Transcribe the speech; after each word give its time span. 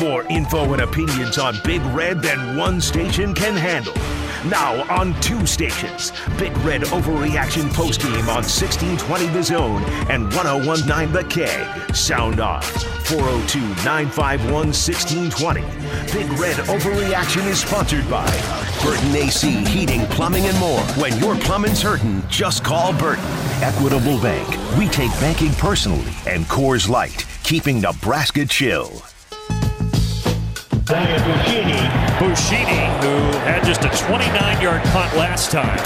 More 0.00 0.24
info 0.30 0.72
and 0.72 0.80
opinions 0.80 1.36
on 1.36 1.56
Big 1.62 1.82
Red 1.94 2.22
than 2.22 2.56
one 2.56 2.80
station 2.80 3.34
can 3.34 3.54
handle. 3.54 3.92
Now 4.48 4.82
on 4.88 5.12
two 5.20 5.44
stations. 5.44 6.12
Big 6.38 6.56
Red 6.58 6.82
Overreaction 6.84 7.68
Postgame 7.68 8.22
on 8.22 8.42
1620 8.42 9.26
The 9.26 9.42
Zone 9.42 9.82
and 10.08 10.32
1019 10.32 11.12
The 11.12 11.24
K. 11.24 11.92
Sound 11.92 12.40
off 12.40 12.64
402 13.08 13.60
951 13.84 14.52
1620. 14.72 15.60
Big 16.14 16.32
Red 16.40 16.56
Overreaction 16.64 17.46
is 17.46 17.60
sponsored 17.60 18.08
by 18.08 18.24
Burton 18.82 19.14
AC 19.14 19.50
Heating, 19.66 20.06
Plumbing, 20.06 20.46
and 20.46 20.58
more. 20.58 20.80
When 20.96 21.14
your 21.18 21.36
plumbing's 21.36 21.82
hurting, 21.82 22.26
just 22.28 22.64
call 22.64 22.94
Burton. 22.94 23.24
Equitable 23.60 24.18
Bank. 24.22 24.48
We 24.78 24.88
take 24.88 25.10
banking 25.20 25.52
personally. 25.52 26.08
And 26.26 26.46
Coors 26.46 26.88
Light, 26.88 27.26
keeping 27.42 27.82
Nebraska 27.82 28.46
chill. 28.46 29.02
Buschini, 30.90 31.78
Buschini, 32.18 32.90
who 32.98 33.14
had 33.46 33.62
just 33.62 33.84
a 33.84 33.88
29-yard 33.90 34.82
punt 34.90 35.14
last 35.14 35.52
time. 35.52 35.78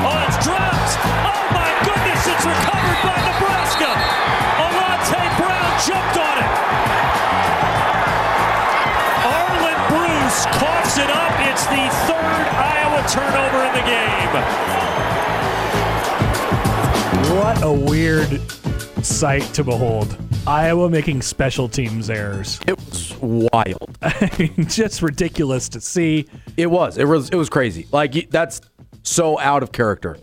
Oh, 0.00 0.24
it's 0.24 0.40
dropped! 0.40 0.96
Oh 1.04 1.52
my 1.52 1.68
goodness, 1.84 2.24
it's 2.24 2.40
recovered 2.40 2.96
by 3.04 3.12
Nebraska! 3.28 3.92
Alante 4.56 5.20
Brown 5.36 5.68
jumped 5.84 6.16
on 6.16 6.40
it! 6.40 6.48
Arland 9.28 9.84
Bruce 9.92 10.48
coughs 10.56 10.96
it 10.96 11.12
up. 11.12 11.36
It's 11.52 11.68
the 11.68 11.92
third 12.08 12.48
Iowa 12.56 13.04
turnover 13.12 13.68
in 13.68 13.72
the 13.76 13.84
game. 13.84 14.32
What 17.36 17.62
a 17.62 17.70
weird 17.70 18.40
sight 19.04 19.42
to 19.52 19.62
behold. 19.62 20.16
Iowa 20.46 20.88
making 20.88 21.20
special 21.20 21.68
teams 21.68 22.08
errors. 22.08 22.58
It 22.66 22.76
was 22.76 22.81
wild. 23.22 23.98
I 24.02 24.30
mean, 24.38 24.66
just 24.68 25.00
ridiculous 25.02 25.68
to 25.70 25.80
see. 25.80 26.26
It 26.56 26.66
was. 26.66 26.98
It 26.98 27.06
was. 27.06 27.30
It 27.30 27.36
was 27.36 27.48
crazy. 27.48 27.86
Like 27.92 28.30
that's 28.30 28.60
so 29.02 29.38
out 29.38 29.62
of 29.62 29.72
character. 29.72 30.18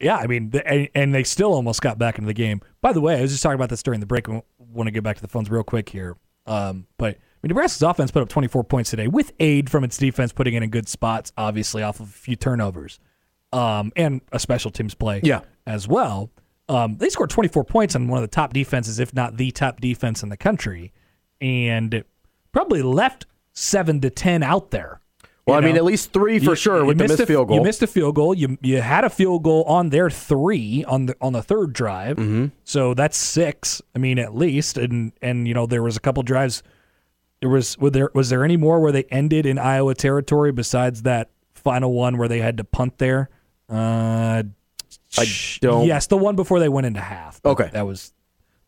Yeah, 0.00 0.16
I 0.16 0.26
mean, 0.26 0.52
and, 0.64 0.88
and 0.94 1.14
they 1.14 1.24
still 1.24 1.52
almost 1.52 1.82
got 1.82 1.98
back 1.98 2.18
into 2.18 2.26
the 2.26 2.34
game. 2.34 2.60
By 2.80 2.92
the 2.92 3.00
way, 3.00 3.18
I 3.18 3.20
was 3.22 3.30
just 3.32 3.42
talking 3.42 3.56
about 3.56 3.68
this 3.68 3.82
during 3.82 4.00
the 4.00 4.06
break. 4.06 4.28
I 4.28 4.42
want 4.58 4.86
to 4.86 4.90
get 4.92 5.02
back 5.02 5.16
to 5.16 5.22
the 5.22 5.28
phones 5.28 5.50
real 5.50 5.64
quick 5.64 5.88
here. 5.88 6.16
Um, 6.46 6.86
but 6.98 7.16
I 7.16 7.18
mean, 7.42 7.48
Nebraska's 7.48 7.82
offense 7.82 8.10
put 8.12 8.22
up 8.22 8.28
24 8.28 8.64
points 8.64 8.90
today 8.90 9.08
with 9.08 9.32
aid 9.40 9.68
from 9.68 9.82
its 9.84 9.96
defense, 9.96 10.32
putting 10.32 10.54
it 10.54 10.62
in 10.62 10.70
good 10.70 10.88
spots, 10.88 11.32
obviously 11.36 11.82
off 11.82 11.98
of 12.00 12.08
a 12.08 12.12
few 12.12 12.36
turnovers, 12.36 13.00
um, 13.52 13.92
and 13.96 14.20
a 14.32 14.38
special 14.38 14.70
teams 14.70 14.94
play 14.94 15.20
Yeah. 15.24 15.40
as 15.66 15.88
well. 15.88 16.30
Um, 16.68 16.96
they 16.98 17.08
scored 17.08 17.30
24 17.30 17.64
points 17.64 17.96
on 17.96 18.06
one 18.08 18.18
of 18.18 18.22
the 18.22 18.34
top 18.34 18.52
defenses, 18.52 18.98
if 19.00 19.12
not 19.14 19.36
the 19.36 19.50
top 19.50 19.80
defense 19.80 20.22
in 20.22 20.28
the 20.28 20.36
country, 20.36 20.92
and 21.40 22.04
probably 22.52 22.82
left 22.82 23.26
seven 23.52 24.00
to 24.00 24.10
10 24.10 24.42
out 24.42 24.70
there. 24.70 25.00
Well, 25.46 25.56
I 25.56 25.62
mean, 25.62 25.76
at 25.76 25.84
least 25.84 26.12
three 26.12 26.38
for 26.38 26.50
You- 26.50 26.54
sure 26.56 26.80
you 26.80 26.84
with 26.84 26.98
the 26.98 27.04
missed 27.04 27.12
missed 27.12 27.22
a- 27.22 27.26
field 27.26 27.48
goal. 27.48 27.56
You 27.56 27.62
missed 27.62 27.82
a 27.82 27.86
field 27.86 28.14
goal. 28.16 28.34
You 28.34 28.58
you 28.60 28.82
had 28.82 29.04
a 29.04 29.08
field 29.08 29.42
goal 29.44 29.62
on 29.64 29.88
their 29.88 30.10
three 30.10 30.84
on 30.84 31.06
the 31.06 31.16
on 31.22 31.32
the 31.32 31.42
third 31.42 31.72
drive. 31.72 32.18
Mm-hmm. 32.18 32.46
So 32.64 32.92
that's 32.92 33.16
six. 33.16 33.80
I 33.96 33.98
mean, 33.98 34.18
at 34.18 34.34
least, 34.36 34.76
and 34.76 35.12
and 35.22 35.48
you 35.48 35.54
know 35.54 35.64
there 35.64 35.82
was 35.82 35.96
a 35.96 36.00
couple 36.00 36.22
drives. 36.22 36.62
There 37.40 37.48
was 37.48 37.78
was 37.78 37.92
there 37.92 38.10
was 38.12 38.28
there 38.28 38.44
any 38.44 38.58
more 38.58 38.78
where 38.78 38.92
they 38.92 39.04
ended 39.04 39.46
in 39.46 39.58
Iowa 39.58 39.94
territory 39.94 40.52
besides 40.52 41.02
that 41.04 41.30
final 41.54 41.94
one 41.94 42.18
where 42.18 42.28
they 42.28 42.40
had 42.40 42.58
to 42.58 42.64
punt 42.64 42.98
there? 42.98 43.30
Uh, 43.70 44.42
I 45.16 45.24
don't- 45.60 45.86
Yes, 45.86 46.08
the 46.08 46.18
one 46.18 46.36
before 46.36 46.60
they 46.60 46.68
went 46.68 46.86
into 46.86 47.00
half. 47.00 47.40
Okay. 47.42 47.70
that 47.72 47.86
was 47.86 48.12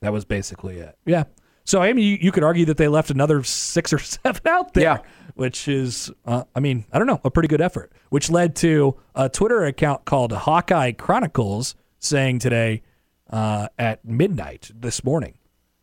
that 0.01 0.15
was 0.15 0.25
basically 0.25 0.79
it. 0.79 0.97
Yeah. 1.05 1.25
So 1.65 1.81
I 1.83 1.93
mean, 1.93 2.05
you, 2.05 2.19
you 2.21 2.33
could 2.33 2.43
argue 2.45 2.65
that 2.67 2.77
they 2.77 2.89
left 2.89 3.11
another 3.11 3.43
six 3.43 3.93
or 3.93 3.99
seven 3.99 4.43
out 4.47 4.75
there 4.75 4.83
Yeah. 4.83 4.99
which 5.35 5.69
is, 5.69 6.11
uh, 6.25 6.45
I 6.55 6.61
mean, 6.61 6.85
I 6.93 6.99
don't 6.99 7.07
know, 7.07 7.21
a 7.25 7.31
pretty 7.31 7.49
good 7.49 7.61
effort, 7.61 7.93
which 8.09 8.31
led 8.31 8.57
to 8.57 8.97
a 9.15 9.29
Twitter 9.29 9.65
account 9.65 10.05
called 10.05 10.33
Hawkeye 10.33 10.93
Chronicles 10.93 11.75
saying 11.99 12.39
today 12.41 12.83
uh, 13.31 13.69
at 13.79 14.05
midnight 14.05 14.71
this 14.75 15.05
morning, 15.05 15.35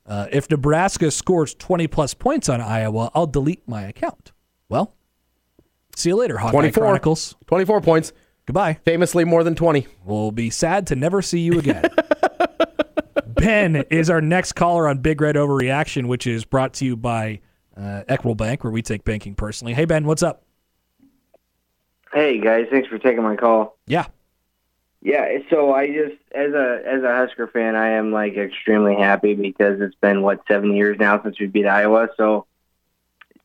uh, 0.05 0.27
if 0.31 0.49
Nebraska 0.49 1.11
scores 1.11 1.53
20 1.55 1.88
plus 1.88 2.13
points 2.13 2.49
on 2.49 2.59
Iowa, 2.61 3.11
I'll 3.13 3.27
delete 3.27 3.67
my 3.67 3.83
account. 3.83 4.31
Well, 4.69 4.95
see 5.95 6.09
you 6.09 6.15
later, 6.15 6.38
Hawkeye 6.38 6.51
24. 6.51 6.83
Chronicles. 6.83 7.35
24 7.45 7.81
points. 7.81 8.13
Goodbye. 8.45 8.79
Famously 8.85 9.25
more 9.25 9.44
than 9.44 9.55
20. 9.55 9.88
We'll 10.05 10.31
be 10.31 10.49
sad 10.49 10.88
to 10.88 10.95
never 10.95 11.21
see 11.21 11.39
you 11.41 11.59
again. 11.59 11.85
ben 13.37 13.75
is 13.89 14.09
our 14.09 14.21
next 14.21 14.53
caller 14.53 14.87
on 14.87 14.99
Big 14.99 15.21
Red 15.21 15.35
Overreaction, 15.35 16.07
which 16.07 16.27
is 16.27 16.45
brought 16.45 16.73
to 16.75 16.85
you 16.85 16.95
by 16.95 17.39
uh, 17.75 18.03
Equitable 18.07 18.35
Bank, 18.35 18.63
where 18.63 18.71
we 18.71 18.81
take 18.81 19.03
banking 19.03 19.35
personally. 19.35 19.73
Hey, 19.73 19.85
Ben, 19.85 20.05
what's 20.05 20.23
up? 20.23 20.43
Hey 22.13 22.39
guys, 22.39 22.67
thanks 22.71 22.87
for 22.87 22.97
taking 22.97 23.21
my 23.21 23.35
call. 23.35 23.77
Yeah. 23.85 24.07
Yeah, 25.01 25.37
so 25.49 25.73
I 25.73 25.87
just 25.87 26.15
as 26.33 26.53
a 26.53 26.81
as 26.85 27.03
a 27.03 27.15
Husker 27.15 27.47
fan, 27.47 27.75
I 27.75 27.89
am 27.89 28.11
like 28.11 28.35
extremely 28.35 28.95
happy 28.95 29.35
because 29.35 29.79
it's 29.79 29.95
been 29.95 30.21
what 30.21 30.41
seven 30.47 30.73
years 30.73 30.97
now 30.99 31.21
since 31.21 31.39
we 31.39 31.45
beat 31.45 31.67
Iowa. 31.67 32.09
So 32.17 32.47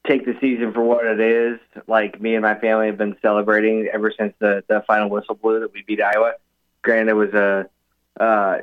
take 0.07 0.25
the 0.25 0.37
season 0.41 0.73
for 0.73 0.83
what 0.83 1.05
it 1.05 1.21
is. 1.21 1.59
Like 1.87 2.21
me 2.21 2.35
and 2.35 2.43
my 2.43 2.59
family 2.59 2.87
have 2.87 2.97
been 2.97 3.17
celebrating 3.21 3.89
ever 3.93 4.13
since 4.17 4.33
the 4.39 4.65
the 4.69 4.83
final 4.87 5.11
whistle 5.11 5.35
blew 5.35 5.61
that 5.61 5.73
we 5.73 5.83
beat 5.83 6.01
Iowa. 6.01 6.33
Granted, 6.81 7.11
it 7.11 7.15
was 7.15 7.35
a 7.35 7.69
uh, 8.19 8.59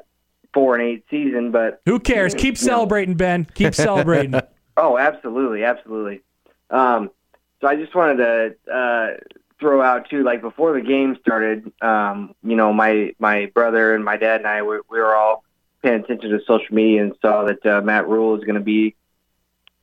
four 0.54 0.76
and 0.76 0.84
eight 0.84 1.06
season, 1.10 1.52
but 1.52 1.82
Who 1.86 2.00
cares? 2.00 2.34
Keep 2.34 2.60
you 2.60 2.66
know, 2.66 2.72
celebrating, 2.72 3.16
Ben. 3.16 3.46
Keep 3.54 3.76
celebrating. 3.76 4.40
Oh, 4.82 4.98
absolutely, 4.98 5.66
absolutely. 5.66 6.22
Um, 6.70 7.12
so 7.60 7.68
I 7.68 7.76
just 7.76 7.94
wanted 7.94 8.18
to 8.18 8.74
uh, 8.74 9.08
throw 9.60 9.82
out 9.82 10.10
too, 10.10 10.24
like 10.24 10.42
before 10.42 10.74
the 10.74 10.80
game 10.80 11.18
started, 11.20 11.70
um, 11.82 12.34
you 12.44 12.56
know, 12.56 12.72
my 12.72 13.14
my 13.20 13.52
brother 13.54 13.94
and 13.94 14.06
my 14.06 14.16
dad 14.16 14.38
and 14.38 14.48
I 14.48 14.62
we, 14.62 14.80
we 14.90 15.00
were 15.00 15.16
all 15.16 15.44
paying 15.84 16.02
attention 16.02 16.30
to 16.30 16.40
social 16.46 16.74
media 16.74 17.04
and 17.04 17.14
saw 17.22 17.44
that 17.44 17.66
uh, 17.66 17.82
Matt 17.82 18.08
Rhule 18.08 18.38
is 18.38 18.44
going 18.44 18.56
to 18.56 18.62
be, 18.62 18.96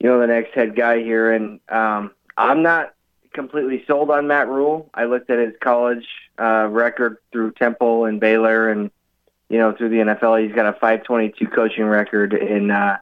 you 0.00 0.08
know, 0.08 0.18
the 0.18 0.26
next 0.26 0.54
head 0.54 0.74
guy 0.74 1.00
here, 1.00 1.32
and 1.32 1.60
um, 1.68 2.12
I'm 2.36 2.62
not 2.62 2.94
completely 3.32 3.84
sold 3.86 4.10
on 4.10 4.26
Matt 4.26 4.48
Rhule. 4.48 4.88
I 4.94 5.04
looked 5.04 5.28
at 5.28 5.38
his 5.38 5.54
college 5.60 6.06
uh, 6.40 6.68
record 6.70 7.18
through 7.32 7.52
Temple 7.52 8.06
and 8.06 8.18
Baylor, 8.18 8.70
and 8.70 8.90
you 9.48 9.58
know, 9.58 9.72
through 9.72 9.90
the 9.90 9.96
NFL, 9.96 10.44
he's 10.44 10.54
got 10.54 10.66
a 10.66 10.72
522 10.72 11.46
coaching 11.48 11.84
record 11.84 12.34
in. 12.34 12.70
Uh, 12.70 12.98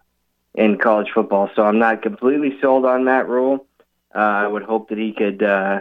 in 0.55 0.79
college 0.79 1.09
football. 1.13 1.51
So 1.57 1.63
I'm 1.63 1.79
not 1.79 2.03
completely 2.03 2.59
sold 2.61 2.85
on 2.85 3.05
Matt 3.05 3.29
Rhule. 3.29 3.67
Uh, 4.15 4.19
I 4.19 4.47
would 4.47 4.63
hope 4.63 4.91
that 4.91 4.99
he 4.99 5.13
could, 5.13 5.43
uh, 5.43 5.81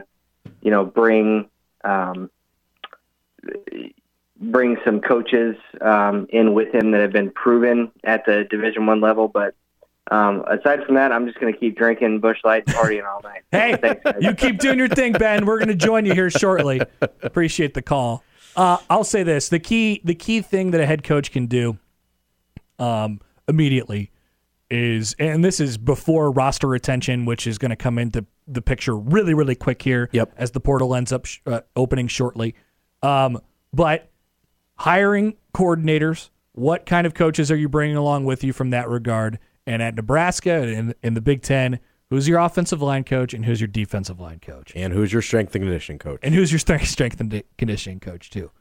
you 0.61 0.71
know, 0.71 0.83
bring 0.83 1.49
um, 1.83 2.29
bring 4.39 4.77
some 4.83 4.99
coaches 4.99 5.55
um, 5.81 6.27
in 6.29 6.53
with 6.53 6.73
him 6.73 6.91
that 6.91 7.01
have 7.01 7.11
been 7.11 7.29
proven 7.29 7.91
at 8.03 8.25
the 8.25 8.45
Division 8.49 8.87
One 8.87 9.01
level. 9.01 9.27
But 9.27 9.53
um, 10.09 10.43
aside 10.47 10.83
from 10.85 10.95
that, 10.95 11.11
I'm 11.11 11.27
just 11.27 11.39
going 11.39 11.53
to 11.53 11.59
keep 11.59 11.77
drinking 11.77 12.19
Busch 12.19 12.39
Light 12.43 12.65
partying 12.65 13.05
all 13.05 13.21
night. 13.21 13.43
hey, 13.51 13.77
Thanks, 13.79 14.01
you 14.21 14.33
keep 14.33 14.57
doing 14.57 14.79
your 14.79 14.89
thing, 14.89 15.13
Ben. 15.13 15.45
We're 15.45 15.59
going 15.59 15.67
to 15.67 15.75
join 15.75 16.05
you 16.05 16.13
here 16.13 16.31
shortly. 16.31 16.81
Appreciate 17.21 17.75
the 17.75 17.83
call. 17.83 18.23
Uh, 18.55 18.77
I'll 18.89 19.03
say 19.03 19.23
this: 19.23 19.49
the 19.49 19.59
key, 19.59 20.01
the 20.03 20.15
key 20.15 20.41
thing 20.41 20.71
that 20.71 20.81
a 20.81 20.85
head 20.85 21.03
coach 21.03 21.31
can 21.31 21.47
do 21.47 21.77
um, 22.79 23.19
immediately 23.47 24.11
is, 24.69 25.15
and 25.19 25.43
this 25.43 25.59
is 25.59 25.77
before 25.77 26.31
roster 26.31 26.67
retention, 26.67 27.25
which 27.25 27.47
is 27.47 27.57
going 27.57 27.69
to 27.69 27.75
come 27.75 27.97
into 27.97 28.25
the 28.47 28.61
picture 28.61 28.95
really, 28.95 29.33
really 29.33 29.55
quick 29.55 29.81
here. 29.81 30.09
Yep. 30.11 30.33
As 30.37 30.51
the 30.51 30.59
portal 30.59 30.95
ends 30.95 31.11
up 31.11 31.25
sh- 31.25 31.39
uh, 31.45 31.61
opening 31.75 32.07
shortly, 32.07 32.55
um, 33.01 33.39
but 33.71 34.11
hiring 34.75 35.35
coordinators. 35.53 36.29
What 36.55 36.85
kind 36.85 37.07
of 37.07 37.15
coaches 37.15 37.51
are 37.51 37.55
you 37.55 37.67
bringing 37.67 37.95
along 37.95 38.25
with 38.25 38.43
you 38.43 38.53
from 38.53 38.69
that 38.71 38.87
regard? 38.87 39.39
And 39.65 39.81
at 39.81 39.95
Nebraska 39.95 40.61
and 40.61 40.69
in, 40.69 40.95
in 41.01 41.13
the 41.15 41.21
Big 41.21 41.41
Ten, 41.41 41.79
who's 42.13 42.27
your 42.27 42.37
offensive 42.39 42.79
line 42.79 43.03
coach 43.03 43.33
and 43.33 43.43
who's 43.43 43.59
your 43.59 43.67
defensive 43.67 44.19
line 44.19 44.39
coach? 44.39 44.71
And 44.75 44.93
who's 44.93 45.11
your 45.11 45.23
strength 45.23 45.55
and 45.55 45.63
conditioning 45.63 45.97
coach? 45.97 46.19
And 46.21 46.33
who's 46.35 46.51
your 46.51 46.59
strength, 46.67 46.87
strength 46.87 47.19
and 47.19 47.29
di- 47.31 47.43
conditioning 47.57 47.99
coach 47.99 48.29
too? 48.29 48.51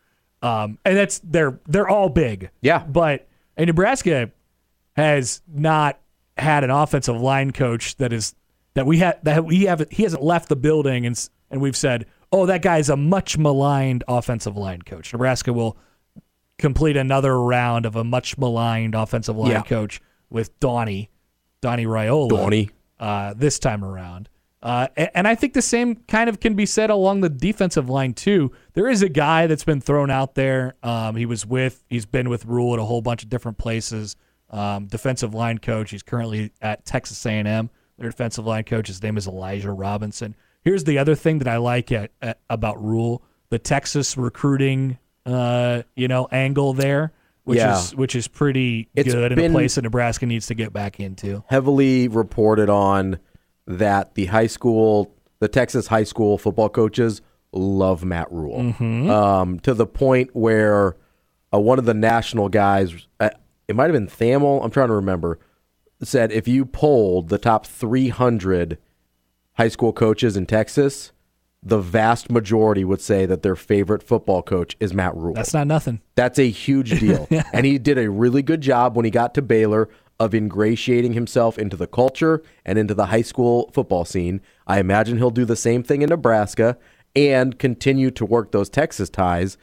Um, 0.40 0.78
and 0.86 0.96
that's 0.96 1.18
they're 1.22 1.60
they're 1.68 1.88
all 1.88 2.08
big. 2.08 2.48
Yeah. 2.62 2.78
But 2.84 3.28
and 3.58 3.66
Nebraska 3.66 4.30
has 4.96 5.42
not 5.46 6.00
had 6.38 6.64
an 6.64 6.70
offensive 6.70 7.20
line 7.20 7.50
coach 7.50 7.96
that 7.96 8.10
is 8.12 8.34
that 8.74 8.86
we 8.86 8.98
had 8.98 9.22
that 9.24 9.44
we 9.44 9.64
have 9.64 9.84
he 9.90 10.02
hasn't 10.02 10.22
left 10.22 10.48
the 10.48 10.56
building 10.56 11.04
and 11.04 11.28
and 11.50 11.60
we've 11.60 11.76
said, 11.76 12.06
"Oh, 12.32 12.46
that 12.46 12.62
guy's 12.62 12.88
a 12.88 12.96
much 12.96 13.36
maligned 13.36 14.02
offensive 14.08 14.56
line 14.56 14.80
coach." 14.80 15.12
Nebraska 15.12 15.52
will 15.52 15.76
complete 16.58 16.96
another 16.96 17.38
round 17.38 17.84
of 17.84 17.96
a 17.96 18.02
much 18.04 18.38
maligned 18.38 18.94
offensive 18.94 19.36
line 19.36 19.50
Yeah. 19.50 19.62
coach 19.62 20.00
with 20.30 20.58
Donnie, 20.58 21.10
Donnie 21.60 21.86
Raiola. 21.86 22.30
Donnie. 22.30 22.70
Uh, 23.02 23.34
this 23.34 23.58
time 23.58 23.84
around. 23.84 24.28
Uh, 24.62 24.86
and 24.96 25.26
I 25.26 25.34
think 25.34 25.54
the 25.54 25.60
same 25.60 25.96
kind 26.06 26.30
of 26.30 26.38
can 26.38 26.54
be 26.54 26.66
said 26.66 26.88
along 26.88 27.20
the 27.20 27.28
defensive 27.28 27.90
line 27.90 28.14
too. 28.14 28.52
There 28.74 28.88
is 28.88 29.02
a 29.02 29.08
guy 29.08 29.48
that's 29.48 29.64
been 29.64 29.80
thrown 29.80 30.08
out 30.08 30.36
there. 30.36 30.76
Um, 30.84 31.16
he 31.16 31.26
was 31.26 31.44
with, 31.44 31.82
he's 31.90 32.06
been 32.06 32.28
with 32.28 32.44
Rhule 32.44 32.74
at 32.74 32.78
a 32.78 32.84
whole 32.84 33.02
bunch 33.02 33.24
of 33.24 33.28
different 33.28 33.58
places. 33.58 34.14
Um, 34.50 34.86
defensive 34.86 35.34
line 35.34 35.58
coach. 35.58 35.90
He's 35.90 36.04
currently 36.04 36.52
at 36.60 36.84
Texas 36.84 37.26
A&M. 37.26 37.70
Their 37.98 38.10
defensive 38.10 38.46
line 38.46 38.62
coach. 38.62 38.86
His 38.86 39.02
name 39.02 39.16
is 39.16 39.26
Elijah 39.26 39.72
Robinson. 39.72 40.36
Here's 40.62 40.84
the 40.84 40.98
other 40.98 41.16
thing 41.16 41.40
that 41.40 41.48
I 41.48 41.56
like 41.56 41.90
at, 41.90 42.12
at 42.22 42.38
about 42.48 42.80
Rhule: 42.80 43.24
the 43.48 43.58
Texas 43.58 44.16
recruiting, 44.16 44.96
uh, 45.26 45.82
you 45.96 46.06
know, 46.06 46.28
angle 46.30 46.72
there, 46.72 47.12
which 47.44 47.58
Yeah. 47.58 47.78
is 47.78 47.94
which 47.96 48.14
is 48.14 48.28
pretty 48.28 48.88
It's 48.94 49.12
good 49.12 49.32
and 49.32 49.40
a 49.40 49.50
place 49.50 49.74
that 49.76 49.82
Nebraska 49.82 50.26
needs 50.26 50.46
to 50.46 50.54
get 50.54 50.72
back 50.72 51.00
into. 51.00 51.42
heavily 51.48 52.08
reported 52.08 52.68
on 52.70 53.18
that 53.66 54.14
the 54.14 54.26
high 54.26 54.46
school, 54.46 55.14
the 55.40 55.48
Texas 55.48 55.86
high 55.88 56.04
school 56.04 56.38
football 56.38 56.68
coaches 56.68 57.20
love 57.52 58.04
Matt 58.04 58.30
Rhule 58.32 58.58
Mm-hmm. 58.60 59.10
um, 59.10 59.60
to 59.60 59.74
the 59.74 59.86
point 59.86 60.30
where 60.34 60.96
uh, 61.54 61.58
one 61.60 61.78
of 61.78 61.84
the 61.84 61.94
national 61.94 62.48
guys, 62.48 63.06
uh, 63.20 63.30
it 63.68 63.76
might 63.76 63.84
have 63.84 63.92
been 63.92 64.06
Thamel, 64.08 64.64
I'm 64.64 64.70
trying 64.70 64.88
to 64.88 64.94
remember, 64.94 65.38
said 66.02 66.32
if 66.32 66.48
you 66.48 66.64
polled 66.64 67.28
the 67.28 67.38
top 67.38 67.66
300 67.66 68.78
high 69.54 69.68
school 69.68 69.92
coaches 69.92 70.36
in 70.36 70.46
Texas, 70.46 71.12
the 71.62 71.78
vast 71.78 72.30
majority 72.30 72.84
would 72.84 73.00
say 73.00 73.24
that 73.26 73.42
their 73.42 73.54
favorite 73.54 74.02
football 74.02 74.42
coach 74.42 74.76
is 74.80 74.92
Matt 74.92 75.14
Rhule. 75.16 75.34
That's 75.34 75.54
not 75.54 75.66
nothing. 75.66 76.00
That's 76.16 76.38
a 76.38 76.50
huge 76.50 76.98
deal. 77.00 77.28
yeah. 77.30 77.44
And 77.52 77.64
he 77.64 77.78
did 77.78 77.98
a 77.98 78.10
really 78.10 78.42
good 78.42 78.60
job 78.60 78.96
when 78.96 79.04
he 79.04 79.10
got 79.10 79.34
to 79.34 79.42
Baylor 79.42 79.88
of 80.18 80.34
ingratiating 80.34 81.12
himself 81.12 81.58
into 81.58 81.76
the 81.76 81.86
culture 81.86 82.42
and 82.64 82.78
into 82.78 82.94
the 82.94 83.06
high 83.06 83.22
school 83.22 83.70
football 83.72 84.04
scene. 84.04 84.40
I 84.66 84.80
imagine 84.80 85.18
he'll 85.18 85.30
do 85.30 85.44
the 85.44 85.56
same 85.56 85.82
thing 85.82 86.02
in 86.02 86.08
Nebraska 86.10 86.78
and 87.14 87.58
continue 87.58 88.10
to 88.12 88.24
work 88.24 88.52
those 88.52 88.68
Texas 88.68 89.10
ties. 89.10 89.56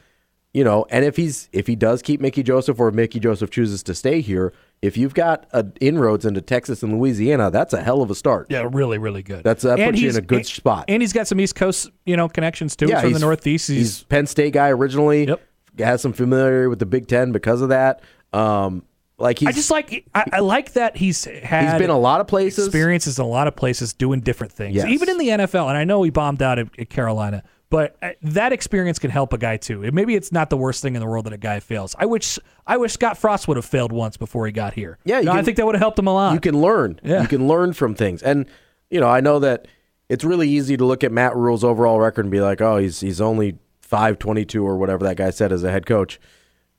You 0.52 0.64
know, 0.64 0.88
and 0.90 1.06
if 1.06 1.16
he's 1.16 1.48
if 1.54 1.68
he 1.68 1.76
does 1.76 2.02
keep 2.02 2.20
Mickey 2.20 2.42
Joseph 2.42 2.80
or 2.80 2.88
if 2.90 2.96
Mickey 2.96 3.20
Joseph 3.20 3.52
chooses 3.52 3.84
to 3.84 3.94
stay 3.94 4.20
here, 4.20 4.52
if 4.82 4.98
you've 4.98 5.14
got 5.14 5.46
uh, 5.54 5.62
inroads 5.80 6.26
into 6.26 6.42
Texas 6.42 6.82
and 6.82 6.98
Louisiana, 6.98 7.52
that's 7.52 7.72
a 7.72 7.84
hell 7.84 8.02
of 8.02 8.10
a 8.10 8.16
start. 8.16 8.48
Yeah, 8.50 8.68
really, 8.72 8.98
really 8.98 9.22
good. 9.22 9.44
That's- 9.44 9.62
that 9.62 9.80
And 9.80 9.92
puts 9.92 10.02
you 10.02 10.10
in 10.10 10.16
a 10.16 10.22
good 10.22 10.38
and- 10.40 10.48
spot. 10.48 10.86
And 10.88 11.04
he's 11.04 11.14
got 11.14 11.28
some 11.28 11.40
East 11.40 11.54
Coast, 11.56 11.92
you 12.08 12.18
know, 12.18 12.28
connections 12.28 12.76
too 12.76 12.88
from 12.88 12.96
the 13.02 13.08
he's- 13.10 13.22
Northeast. 13.22 13.68
He's, 13.68 13.78
He's, 13.78 14.04
Penn 14.06 14.26
State 14.26 14.54
guy 14.54 14.70
originally. 14.70 15.28
Yep. 15.28 15.40
Has 15.78 16.02
some 16.02 16.14
familiarity 16.14 16.68
with 16.68 16.80
the 16.80 16.88
Big 16.88 17.08
Ten 17.08 17.32
because 17.32 17.62
of 17.62 17.70
that. 17.70 18.02
Um, 18.34 18.84
like 19.20 19.38
he's 19.38 19.50
I 19.50 19.52
just 19.52 19.70
like 19.70 20.06
I, 20.16 20.26
I 20.34 20.40
like 20.40 20.74
that 20.74 20.98
he's 20.98 21.26
had 21.26 21.74
he's 21.74 21.80
been 21.80 21.90
a 21.92 21.98
lot 22.00 22.22
of 22.22 22.28
places. 22.28 22.66
experiences 22.68 23.20
in 23.20 23.26
a 23.26 23.28
lot 23.28 23.48
of 23.48 23.56
places 23.56 23.94
doing 23.94 24.22
different 24.22 24.52
things, 24.54 24.76
Yes. 24.76 24.88
even 24.88 25.10
in 25.10 25.18
the 25.20 25.28
NFL. 25.28 25.68
And 25.70 25.78
I 25.78 25.84
know 25.84 26.02
he 26.04 26.10
bombed 26.10 26.42
out 26.42 26.58
at, 26.58 26.68
at 26.80 26.90
Carolina, 26.90 27.44
but 27.70 27.96
uh, 28.02 28.12
that 28.24 28.52
experience 28.54 28.98
can 29.00 29.12
help 29.12 29.32
a 29.34 29.38
guy 29.38 29.58
too. 29.58 29.90
Maybe 29.92 30.16
it's 30.16 30.32
not 30.32 30.50
the 30.50 30.58
worst 30.58 30.82
thing 30.82 30.96
in 30.96 31.02
the 31.02 31.08
world 31.08 31.26
that 31.26 31.34
a 31.34 31.38
guy 31.38 31.60
fails. 31.60 31.96
I 32.00 32.06
wish 32.06 32.40
I 32.66 32.78
wish 32.78 32.94
Scott 32.94 33.18
Frost 33.18 33.48
would 33.48 33.58
have 33.58 33.66
failed 33.66 33.92
once 33.92 34.18
before 34.18 34.46
he 34.46 34.52
got 34.52 34.74
here. 34.74 34.98
Yeah, 35.04 35.20
you 35.20 35.26
No, 35.26 35.32
I 35.34 35.42
think 35.44 35.58
that 35.58 35.66
would 35.66 35.76
have 35.76 35.82
helped 35.82 36.00
him 36.00 36.08
a 36.08 36.14
lot. 36.14 36.34
You 36.34 36.40
can 36.40 36.62
learn. 36.62 37.00
Yeah. 37.04 37.22
You 37.22 37.28
can 37.28 37.48
learn 37.48 37.74
from 37.74 37.96
things. 37.96 38.22
And 38.24 38.48
you 38.90 39.00
know, 39.00 39.08
I 39.10 39.20
know 39.22 39.40
that 39.40 39.68
it's 40.10 40.24
really 40.24 40.50
easy 40.50 40.76
to 40.78 40.84
look 40.86 41.04
at 41.04 41.12
Matt 41.12 41.36
Rhule's 41.36 41.64
overall 41.64 42.00
record 42.00 42.26
and 42.26 42.32
be 42.32 42.42
like, 42.42 42.60
"Oh, 42.62 42.78
he's 42.78 43.02
he's 43.02 43.22
only 43.22 43.58
522 43.82 44.66
or 44.66 44.78
whatever 44.78 45.04
that 45.06 45.18
guy 45.18 45.30
said 45.30 45.52
as 45.52 45.64
a 45.64 45.72
head 45.72 45.86
coach." 45.86 46.20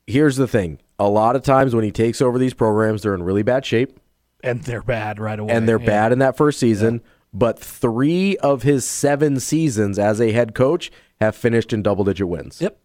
Here's 0.06 0.36
the 0.36 0.48
thing. 0.48 0.80
A 0.98 1.08
lot 1.08 1.36
of 1.36 1.42
times 1.44 1.74
when 1.74 1.84
he 1.84 1.92
takes 1.92 2.20
over 2.20 2.38
these 2.38 2.54
programs, 2.54 3.02
they're 3.02 3.14
in 3.14 3.22
really 3.22 3.42
bad 3.44 3.64
shape 3.64 4.00
and 4.42 4.62
they're 4.64 4.82
bad 4.82 5.20
right 5.20 5.38
away. 5.38 5.52
and 5.54 5.68
they're 5.68 5.78
Yeah. 5.78 5.86
bad 5.86 6.12
in 6.12 6.18
that 6.18 6.36
first 6.36 6.58
season, 6.58 7.00
but 7.32 7.58
3 7.58 8.36
of 8.38 8.62
his 8.62 8.84
7 8.84 9.40
seasons 9.40 9.98
as 9.98 10.20
a 10.20 10.32
head 10.32 10.54
coach 10.54 10.90
have 11.20 11.34
finished 11.36 11.72
in 11.72 11.82
double-digit 11.82 12.26
wins. 12.28 12.60
Yep, 12.60 12.78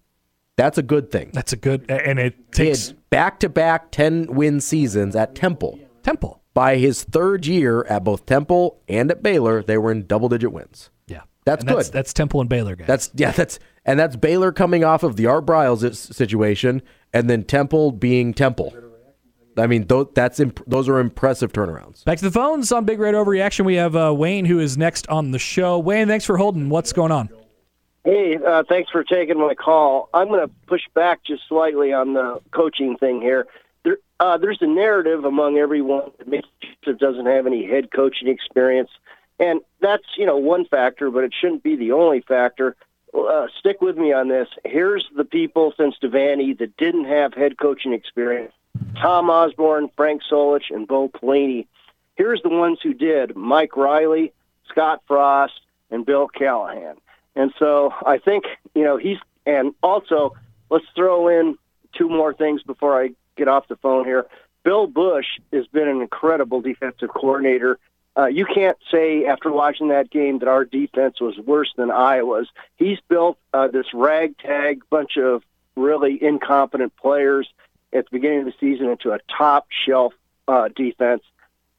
That's 0.58 0.78
a 0.78 0.84
good 0.84 1.12
thing. 1.12 1.32
that's 1.34 1.54
a 1.54 1.58
good. 1.58 1.90
And 1.90 2.20
it 2.20 2.52
takes 2.52 2.92
back-to-back 3.10 3.92
10-win 3.92 4.62
seasons 4.62 5.16
at 5.16 5.36
Temple. 5.36 5.80
Temple. 6.04 6.42
By 6.54 6.78
his 6.78 7.04
third 7.04 7.46
year 7.46 7.84
at 7.86 8.04
both 8.04 8.26
Temple 8.26 8.80
and 8.88 9.10
at 9.12 9.22
Baylor, 9.24 9.62
they 9.64 9.78
were 9.78 9.92
in 9.92 10.06
double-digit 10.06 10.52
wins. 10.54 10.90
Yeah, 11.08 11.22
That's 11.46 11.64
And 11.66 11.76
good. 11.76 11.86
that's 11.88 12.14
Temple 12.14 12.40
and 12.42 12.50
Baylor 12.50 12.76
guys. 12.76 12.88
That's 12.88 13.12
yeah, 13.16 13.32
that's 13.32 13.60
and 13.84 14.00
that's 14.00 14.16
Baylor 14.16 14.52
coming 14.52 14.84
off 14.84 15.04
of 15.04 15.16
the 15.18 15.26
Art 15.28 15.46
Briles 15.46 15.84
uh, 15.84 15.94
situation, 15.94 16.82
and 17.14 17.30
then 17.30 17.44
Temple 17.44 17.92
being 17.92 18.34
Temple. 18.34 18.74
I 19.58 19.68
mean, 19.68 19.88
those 19.88 20.08
that's 20.14 20.40
imp- 20.40 20.64
those 20.68 20.90
are 20.90 21.00
impressive 21.00 21.54
turnarounds. 21.54 22.04
Back 22.04 22.18
to 22.20 22.26
the 22.26 22.32
phones 22.32 22.72
on 22.72 22.86
Big 22.86 23.00
Red 23.00 23.14
Overreaction. 23.14 23.66
We 23.66 23.76
have 23.76 23.96
uh, 23.96 24.14
Wayne, 24.14 24.46
who 24.46 24.60
is 24.60 24.78
next 24.78 25.08
on 25.08 25.32
the 25.32 25.40
show. 25.40 25.80
Wayne, 25.80 26.08
thanks 26.08 26.26
for 26.26 26.38
holding. 26.38 26.70
What's 26.70 26.94
going 26.94 27.12
on? 27.12 27.30
Hey, 28.06 28.38
uh, 28.38 28.64
thanks 28.70 28.92
for 28.92 29.04
taking 29.04 29.40
my 29.40 29.56
call. 29.56 30.10
I'm 30.14 30.28
going 30.28 30.48
to 30.48 30.54
push 30.68 30.84
back 30.94 31.24
just 31.26 31.42
slightly 31.50 31.92
on 31.92 32.14
the 32.14 32.40
coaching 32.52 32.98
thing 32.98 33.20
here. 33.20 33.48
There, 33.84 33.98
uh, 34.20 34.38
there's 34.38 34.60
a 34.62 34.68
narrative 34.68 35.26
among 35.26 35.58
everyone 35.58 36.12
that 36.20 36.28
Mickey 36.28 36.48
Joseph 36.84 37.00
doesn't 37.00 37.26
have 37.26 37.48
any 37.48 37.66
head 37.66 37.92
coaching 37.92 38.28
experience, 38.28 38.92
and 39.40 39.62
that's 39.82 40.06
you 40.18 40.26
know 40.26 40.38
one 40.38 40.66
factor, 40.66 41.10
but 41.10 41.24
it 41.24 41.34
shouldn't 41.40 41.64
be 41.64 41.76
the 41.76 41.94
only 41.94 42.22
factor. 42.22 42.76
Uh, 43.12 43.48
stick 43.60 43.82
with 43.82 43.98
me 43.98 44.14
on 44.14 44.28
this. 44.28 44.50
Here's 44.66 45.08
the 45.16 45.24
people 45.24 45.74
since 45.78 45.96
Devaney 46.04 46.58
that 46.60 46.78
didn't 46.78 47.06
have 47.06 47.34
head 47.34 47.58
coaching 47.58 47.94
experience: 47.94 48.54
Tom 49.02 49.30
Osborne, 49.30 49.90
Frank 49.96 50.22
Solich, 50.30 50.72
and 50.72 50.88
Bo 50.88 51.10
Pelini. 51.10 51.68
Here's 52.16 52.42
the 52.42 52.50
ones 52.50 52.80
who 52.82 52.94
did: 52.94 53.36
Mike 53.36 53.76
Riley, 53.76 54.34
Scott 54.70 55.02
Frost, 55.08 55.60
and 55.92 56.06
Bill 56.06 56.28
Callahan. 56.28 56.96
And 57.36 57.54
so 57.60 57.94
I 58.06 58.18
think, 58.18 58.46
you 58.74 58.84
know, 58.84 58.98
he's, 58.98 59.18
and 59.46 59.74
also 59.84 60.36
let's 60.70 60.86
throw 60.96 61.28
in 61.28 61.58
two 61.98 62.10
more 62.10 62.34
things 62.34 62.64
before 62.64 63.02
I 63.02 63.10
get 63.36 63.48
off 63.48 63.68
the 63.68 63.76
phone 63.76 64.06
here. 64.06 64.26
Bill 64.64 64.88
Busch 64.88 65.26
has 65.54 65.68
been 65.68 65.88
an 65.88 66.02
incredible 66.02 66.62
defensive 66.62 67.10
coordinator. 67.10 67.78
Uh, 68.18 68.28
you 68.28 68.46
can't 68.46 68.78
say 68.92 69.26
after 69.26 69.52
watching 69.52 69.90
that 69.90 70.10
game 70.10 70.40
that 70.40 70.48
our 70.48 70.64
defense 70.64 71.20
was 71.20 71.38
worse 71.38 71.72
than 71.76 71.92
Iowa's. 71.92 72.48
He's 72.78 72.98
built 73.10 73.38
uh, 73.54 73.68
this 73.68 73.88
ragtag 73.94 74.82
bunch 74.90 75.18
of 75.18 75.44
really 75.76 76.22
incompetent 76.24 76.96
players 76.96 77.48
at 77.96 78.06
the 78.06 78.12
beginning 78.12 78.40
of 78.40 78.46
the 78.46 78.54
season 78.60 78.90
into 78.90 79.12
a 79.12 79.20
top 79.38 79.68
shelf 79.86 80.14
uh, 80.48 80.70
defense. 80.76 81.24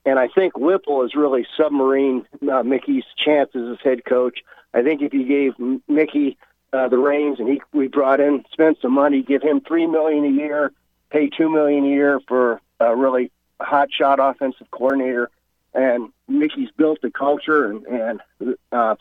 And 0.04 0.18
I 0.18 0.28
think 0.28 0.56
Whipple 0.56 1.02
has 1.02 1.14
really 1.14 1.46
submarine 1.56 2.26
uh, 2.50 2.62
Mickey's 2.62 3.04
chances 3.16 3.72
as 3.72 3.84
head 3.84 4.04
coach. 4.04 4.40
I 4.72 4.82
think 4.82 5.02
if 5.02 5.12
you 5.12 5.26
gave 5.26 5.54
Mickey 5.88 6.38
uh, 6.72 6.88
the 6.88 6.98
reins 6.98 7.40
and 7.40 7.48
he 7.48 7.60
we 7.72 7.88
brought 7.88 8.20
in, 8.20 8.44
spent 8.52 8.78
some 8.80 8.92
money, 8.92 9.22
give 9.22 9.42
him 9.42 9.60
three 9.60 9.86
million 9.86 10.24
a 10.24 10.30
year, 10.30 10.72
pay 11.10 11.28
two 11.28 11.50
million 11.50 11.84
a 11.84 11.88
year 11.88 12.20
for 12.28 12.60
a 12.78 12.94
really 12.94 13.30
hot 13.60 13.88
shot 13.92 14.18
offensive 14.20 14.70
coordinator, 14.70 15.30
and 15.74 16.12
Mickey's 16.28 16.70
built 16.76 17.00
the 17.02 17.10
culture 17.10 17.70
and 17.70 17.86
and 17.86 18.56
uh, 18.72 18.96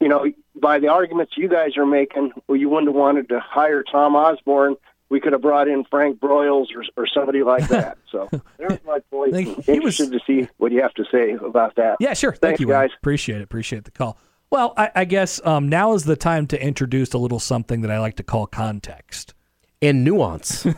you 0.00 0.08
know 0.08 0.26
by 0.54 0.78
the 0.78 0.88
arguments 0.88 1.32
you 1.36 1.48
guys 1.48 1.76
are 1.76 1.86
making, 1.86 2.32
well, 2.46 2.56
you 2.56 2.68
wouldn't 2.68 2.88
have 2.88 2.96
wanted 2.96 3.28
to 3.30 3.40
hire 3.40 3.82
Tom 3.82 4.16
Osborne. 4.16 4.76
We 5.12 5.20
could 5.20 5.32
have 5.34 5.42
brought 5.42 5.68
in 5.68 5.84
Frank 5.84 6.18
Broyles 6.20 6.68
or, 6.74 6.82
or 6.96 7.06
somebody 7.06 7.42
like 7.42 7.68
that. 7.68 7.98
So 8.10 8.28
there's 8.58 8.78
my 8.86 8.98
point. 9.10 9.32
think 9.34 9.48
he 9.48 9.54
was- 9.78 10.00
Interested 10.00 10.10
to 10.12 10.20
see 10.26 10.48
what 10.56 10.72
you 10.72 10.80
have 10.82 10.94
to 10.94 11.04
say 11.12 11.32
about 11.32 11.76
that. 11.76 11.98
Yeah, 12.00 12.14
sure. 12.14 12.30
Thank 12.32 12.40
Thanks, 12.40 12.60
you, 12.60 12.68
Wayne. 12.68 12.80
guys. 12.80 12.90
Appreciate 12.98 13.36
it. 13.40 13.44
Appreciate 13.44 13.84
the 13.84 13.90
call. 13.90 14.16
Well, 14.50 14.72
I, 14.76 14.90
I 14.94 15.04
guess 15.04 15.40
um, 15.44 15.68
now 15.68 15.92
is 15.92 16.04
the 16.04 16.16
time 16.16 16.46
to 16.48 16.62
introduce 16.62 17.12
a 17.12 17.18
little 17.18 17.38
something 17.38 17.82
that 17.82 17.90
I 17.90 17.98
like 18.00 18.16
to 18.16 18.22
call 18.22 18.46
context. 18.46 19.34
And 19.82 20.02
nuance. 20.04 20.66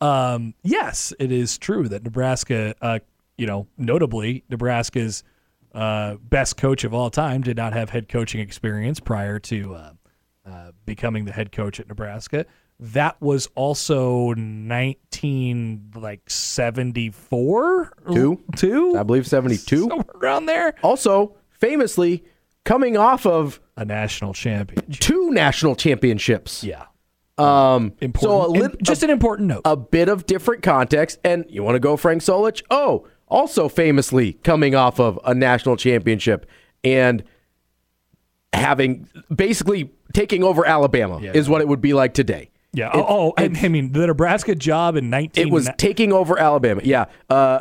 Um, 0.00 0.54
yes, 0.64 1.12
it 1.20 1.30
is 1.30 1.58
true 1.58 1.88
that 1.88 2.02
Nebraska, 2.02 2.74
uh, 2.82 2.98
you 3.38 3.46
know, 3.46 3.68
notably 3.78 4.42
Nebraska's 4.50 5.22
uh, 5.74 6.16
best 6.16 6.56
coach 6.56 6.82
of 6.82 6.92
all 6.92 7.08
time 7.08 7.40
did 7.42 7.56
not 7.56 7.72
have 7.72 7.88
head 7.90 8.08
coaching 8.08 8.40
experience 8.40 8.98
prior 8.98 9.38
to 9.38 9.74
uh, 9.76 9.92
uh, 10.44 10.72
becoming 10.86 11.24
the 11.24 11.30
head 11.30 11.52
coach 11.52 11.78
at 11.78 11.86
Nebraska. 11.88 12.46
That 12.84 13.20
was 13.22 13.48
also 13.54 14.32
nineteen 14.34 15.92
like 15.94 16.28
seventy 16.28 17.10
four 17.10 17.92
Two. 18.12 18.40
two 18.56 18.96
I 18.98 19.04
believe 19.04 19.24
72. 19.26 19.78
somewhere 19.88 20.04
around 20.16 20.46
there. 20.46 20.74
Also, 20.82 21.36
famously 21.50 22.24
coming 22.64 22.96
off 22.96 23.24
of 23.24 23.60
A 23.76 23.84
national 23.84 24.34
championship. 24.34 24.98
two 25.00 25.30
national 25.30 25.76
championships. 25.76 26.64
Yeah. 26.64 26.86
Um, 27.38 27.92
Important. 28.00 28.20
so 28.20 28.46
lit- 28.50 28.82
just 28.82 29.02
an 29.04 29.10
important 29.10 29.48
note. 29.48 29.62
a 29.64 29.76
bit 29.76 30.08
of 30.08 30.26
different 30.26 30.62
context. 30.64 31.18
And 31.24 31.44
you 31.48 31.62
want 31.62 31.76
to 31.76 31.80
go 31.80 31.96
Frank 31.96 32.20
Solich? 32.22 32.62
Oh, 32.70 33.06
also 33.28 33.68
famously 33.68 34.34
coming 34.44 34.74
off 34.74 34.98
of 35.00 35.18
a 35.24 35.34
national 35.34 35.76
championship 35.76 36.46
and 36.84 37.22
having 38.52 39.08
basically 39.34 39.90
taking 40.12 40.42
over 40.44 40.66
Alabama 40.66 41.20
Yeah. 41.22 41.32
is 41.32 41.48
what 41.48 41.60
it 41.62 41.68
would 41.68 41.80
be 41.80 41.94
like 41.94 42.12
today. 42.14 42.50
Yeah. 42.72 42.88
It- 42.88 42.96
oh, 42.96 43.06
oh 43.08 43.34
and 43.36 43.56
I 43.56 43.68
mean 43.68 43.92
the 43.92 44.06
Nebraska 44.06 44.54
job 44.54 44.96
in 44.96 45.10
19 45.10 45.46
It 45.46 45.50
was 45.50 45.68
taking 45.76 46.12
over 46.12 46.38
Alabama. 46.38 46.80
Yeah. 46.84 47.06
Uh, 47.28 47.60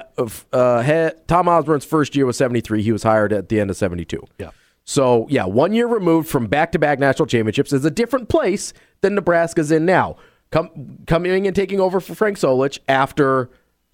uh, 0.54 1.12
Tom 1.28 1.48
Osborne's 1.48 1.86
first 1.86 2.16
year 2.16 2.26
was 2.26 2.38
73. 2.38 2.82
He 2.82 2.92
was 2.92 3.04
hired 3.04 3.34
at 3.34 3.50
the 3.50 3.60
end 3.60 3.70
of 3.70 3.78
72. 3.78 4.24
Yeah. 4.38 4.52
So, 4.84 5.28
yeah, 5.30 5.46
one 5.46 5.74
year 5.74 5.88
removed 5.88 6.28
from 6.28 6.48
back 6.48 6.72
to 6.72 6.80
back 6.80 7.00
national 7.00 7.28
championships 7.28 7.72
is 7.72 7.86
a 7.86 7.92
different 7.92 8.30
place 8.30 8.74
than 9.02 9.16
Nebraska's 9.16 9.72
in 9.72 9.86
now. 9.86 10.16
Come, 10.50 10.98
coming 11.08 11.48
and 11.48 11.56
taking 11.56 11.80
over 11.80 12.00
for 12.00 12.14
Frank 12.16 12.38
Solich 12.38 12.80
after 12.90 13.50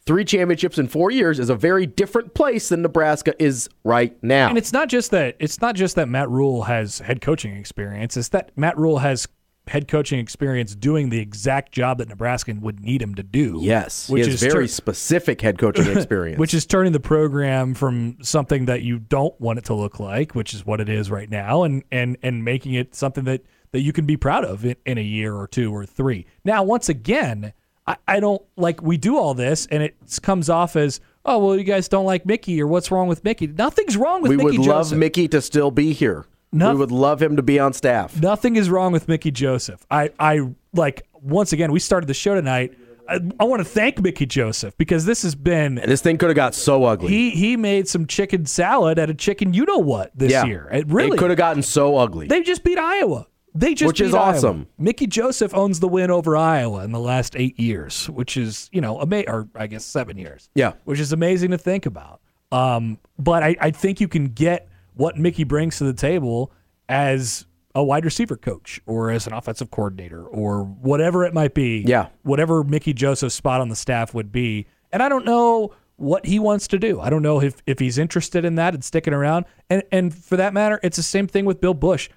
three 0.08 0.24
championships 0.24 0.80
in 0.80 0.88
four 0.88 1.12
years 1.12 1.38
is 1.38 1.50
a 1.50 1.56
very 1.56 1.86
different 1.86 2.34
place 2.34 2.70
than 2.70 2.82
Nebraska 2.82 3.36
is 3.44 3.70
right 3.84 4.18
now. 4.24 4.48
And 4.50 4.58
it's 4.58 4.74
not 4.74 4.88
just 4.88 5.12
that 5.12 5.36
it's 5.40 5.62
not 5.62 5.76
just 5.76 5.96
that 5.98 6.08
Matt 6.08 6.30
Rhule 6.30 6.64
has 6.64 7.00
head 7.00 7.22
coaching 7.22 7.56
experience. 7.56 8.18
It's 8.18 8.30
that 8.30 8.52
Matt 8.56 8.78
Rhule 8.78 9.00
has 9.00 9.28
head 9.68 9.88
coaching 9.88 10.20
experience 10.20 10.76
doing 10.76 11.10
the 11.10 11.20
exact 11.20 11.72
job 11.72 11.98
that 11.98 12.10
Nebraska 12.10 12.56
would 12.60 12.80
need 12.80 13.02
him 13.02 13.16
to 13.16 13.24
do. 13.24 13.60
yes, 13.62 14.10
which 14.10 14.26
he 14.26 14.32
has 14.32 14.42
is 14.42 14.54
very 14.54 14.66
tur- 14.66 14.74
specific 14.74 15.42
head 15.42 15.58
coaching 15.58 15.88
experience. 15.96 16.40
which 16.40 16.54
is 16.54 16.66
turning 16.66 16.94
the 16.94 17.00
program 17.00 17.74
from 17.74 18.18
something 18.22 18.66
that 18.66 18.82
you 18.82 19.00
don't 19.00 19.40
want 19.40 19.60
it 19.60 19.66
to 19.66 19.74
look 19.74 20.00
like, 20.00 20.34
which 20.36 20.54
is 20.54 20.66
what 20.66 20.80
it 20.82 20.90
is 20.90 21.12
right 21.12 21.30
now, 21.30 21.64
and 21.64 21.84
and 21.92 22.18
and 22.24 22.44
making 22.44 22.74
it 22.74 22.96
something 22.96 23.24
that 23.26 23.42
that 23.72 23.82
you 23.82 23.92
can 23.92 24.06
be 24.06 24.16
proud 24.18 24.46
of 24.46 24.66
in, 24.66 24.76
in 24.86 24.98
a 24.98 25.02
year 25.02 25.36
or 25.36 25.48
two 25.48 25.76
or 25.76 25.86
three. 25.86 26.26
Now, 26.46 26.64
once 26.64 26.88
again, 26.90 27.52
I, 27.86 27.98
I 28.08 28.20
don't 28.20 28.42
like 28.56 28.82
we 28.82 28.98
do 28.98 29.18
all 29.18 29.34
this, 29.34 29.68
and 29.68 29.84
it 29.84 29.96
comes 30.22 30.50
off 30.50 30.76
as 30.76 31.00
oh 31.26 31.40
well, 31.40 31.58
you 31.58 31.64
guys 31.64 31.88
don't 31.88 32.06
like 32.06 32.26
Mickey, 32.26 32.62
or 32.62 32.68
what's 32.68 32.92
wrong 32.92 33.08
with 33.08 33.24
Mickey? 33.24 33.48
Nothing's 33.48 33.98
wrong 33.98 34.22
with 34.22 34.30
we 34.30 34.38
Mickey 34.38 34.52
We 34.52 34.58
would 34.60 34.68
love 34.68 34.94
Mickey 34.94 35.28
to 35.30 35.42
still 35.42 35.72
be 35.72 35.94
here. 35.94 36.26
We 36.52 36.74
would 36.74 36.92
love 36.92 37.22
him 37.22 37.36
to 37.36 37.44
be 37.44 37.60
on 37.60 37.74
staff. 37.74 38.20
Nothing 38.22 38.56
is 38.56 38.70
wrong 38.70 38.92
with 38.92 39.08
Mickey 39.08 39.32
Joseph. 39.32 39.86
I, 39.92 40.12
I 40.20 40.42
like 40.74 41.08
once 41.14 41.54
again 41.54 41.72
we 41.72 41.80
started 41.80 42.08
the 42.08 42.14
show 42.14 42.36
tonight. 42.36 42.74
I, 43.10 43.20
I 43.40 43.46
want 43.46 43.62
to 43.62 43.66
thank 43.66 44.02
Mickey 44.02 44.26
Joseph 44.26 44.78
because 44.78 45.06
this 45.06 45.22
has 45.24 45.34
been 45.34 45.78
And 45.78 45.90
this 45.90 46.02
thing 46.02 46.18
could 46.18 46.30
have 46.30 46.36
got 46.36 46.54
so 46.54 46.84
ugly. 46.84 47.08
he 47.10 47.30
he 47.32 47.56
made 47.56 47.88
some 47.88 48.06
chicken 48.06 48.46
salad 48.46 49.00
at 49.00 49.10
a 49.10 49.14
chicken 49.14 49.54
you 49.54 49.66
know 49.66 49.78
what 49.78 50.12
this 50.14 50.32
yeah. 50.32 50.46
year. 50.46 50.68
It 50.72 50.88
really 50.88 51.18
could 51.18 51.30
have 51.30 51.38
gotten 51.38 51.64
so 51.64 51.96
ugly. 51.98 52.28
they 52.28 52.42
just 52.44 52.64
beat 52.64 52.78
Iowa. 52.78 53.28
They 53.56 53.74
just 53.74 53.88
Which 53.88 54.02
is 54.02 54.12
beat 54.12 54.18
Iowa. 54.18 54.36
awesome. 54.36 54.68
Mickey 54.78 55.08
Joseph 55.08 55.54
owns 55.56 55.80
the 55.80 55.88
win 55.88 56.12
over 56.12 56.36
Iowa 56.36 56.84
in 56.84 56.92
the 56.92 57.00
last 57.00 57.36
eight 57.38 57.58
years, 57.60 58.10
which 58.10 58.36
is 58.38 58.70
you 58.74 58.82
know 58.82 59.00
ama- 59.02 59.24
or 59.28 59.48
I 59.56 59.68
guess 59.68 59.86
seven 59.86 60.18
years. 60.18 60.50
Yeah. 60.54 60.74
which 60.84 61.00
is 61.00 61.12
amazing 61.14 61.52
to 61.52 61.58
think 61.58 61.86
about. 61.86 62.20
Um, 62.52 62.98
but 63.18 63.42
I, 63.42 63.56
I 63.60 63.72
think 63.72 64.00
you 64.02 64.08
can 64.10 64.26
get 64.28 64.68
what 64.98 65.18
Mickey 65.18 65.44
brings 65.44 65.78
to 65.78 65.84
the 65.84 65.94
table 65.94 66.52
as 66.90 67.46
a 67.76 67.84
wide 67.84 68.06
receiver 68.06 68.36
coach 68.36 68.82
or 68.86 69.12
as 69.12 69.28
an 69.28 69.34
offensive 69.34 69.70
coordinator 69.70 70.24
or 70.26 70.64
whatever 70.64 71.24
it 71.24 71.34
might 71.34 71.54
be. 71.54 71.84
Yeah. 71.86 72.08
whatever 72.24 72.64
Mickey 72.64 72.94
Joseph's 72.94 73.36
spot 73.36 73.62
on 73.62 73.70
the 73.70 73.76
staff 73.76 74.14
would 74.14 74.32
be. 74.32 74.66
And 74.92 75.04
I 75.04 75.10
don't 75.10 75.26
know 75.26 75.74
what 75.98 76.26
he 76.26 76.40
wants 76.40 76.68
to 76.70 76.80
do. 76.80 77.00
I 77.00 77.10
don't 77.10 77.22
know 77.22 77.42
if, 77.42 77.62
if 77.68 77.78
he's 77.80 77.98
interested 77.98 78.46
in 78.46 78.56
that 78.56 78.74
and 78.74 78.84
sticking 78.84 79.14
around. 79.14 79.46
And 79.70 79.84
and 79.92 80.14
for 80.16 80.38
that 80.38 80.54
matter, 80.54 80.80
it's 80.82 80.98
the 80.98 81.04
same 81.04 81.28
thing 81.28 81.46
with 81.46 81.62
Bill 81.62 81.74
Busch. 81.74 82.10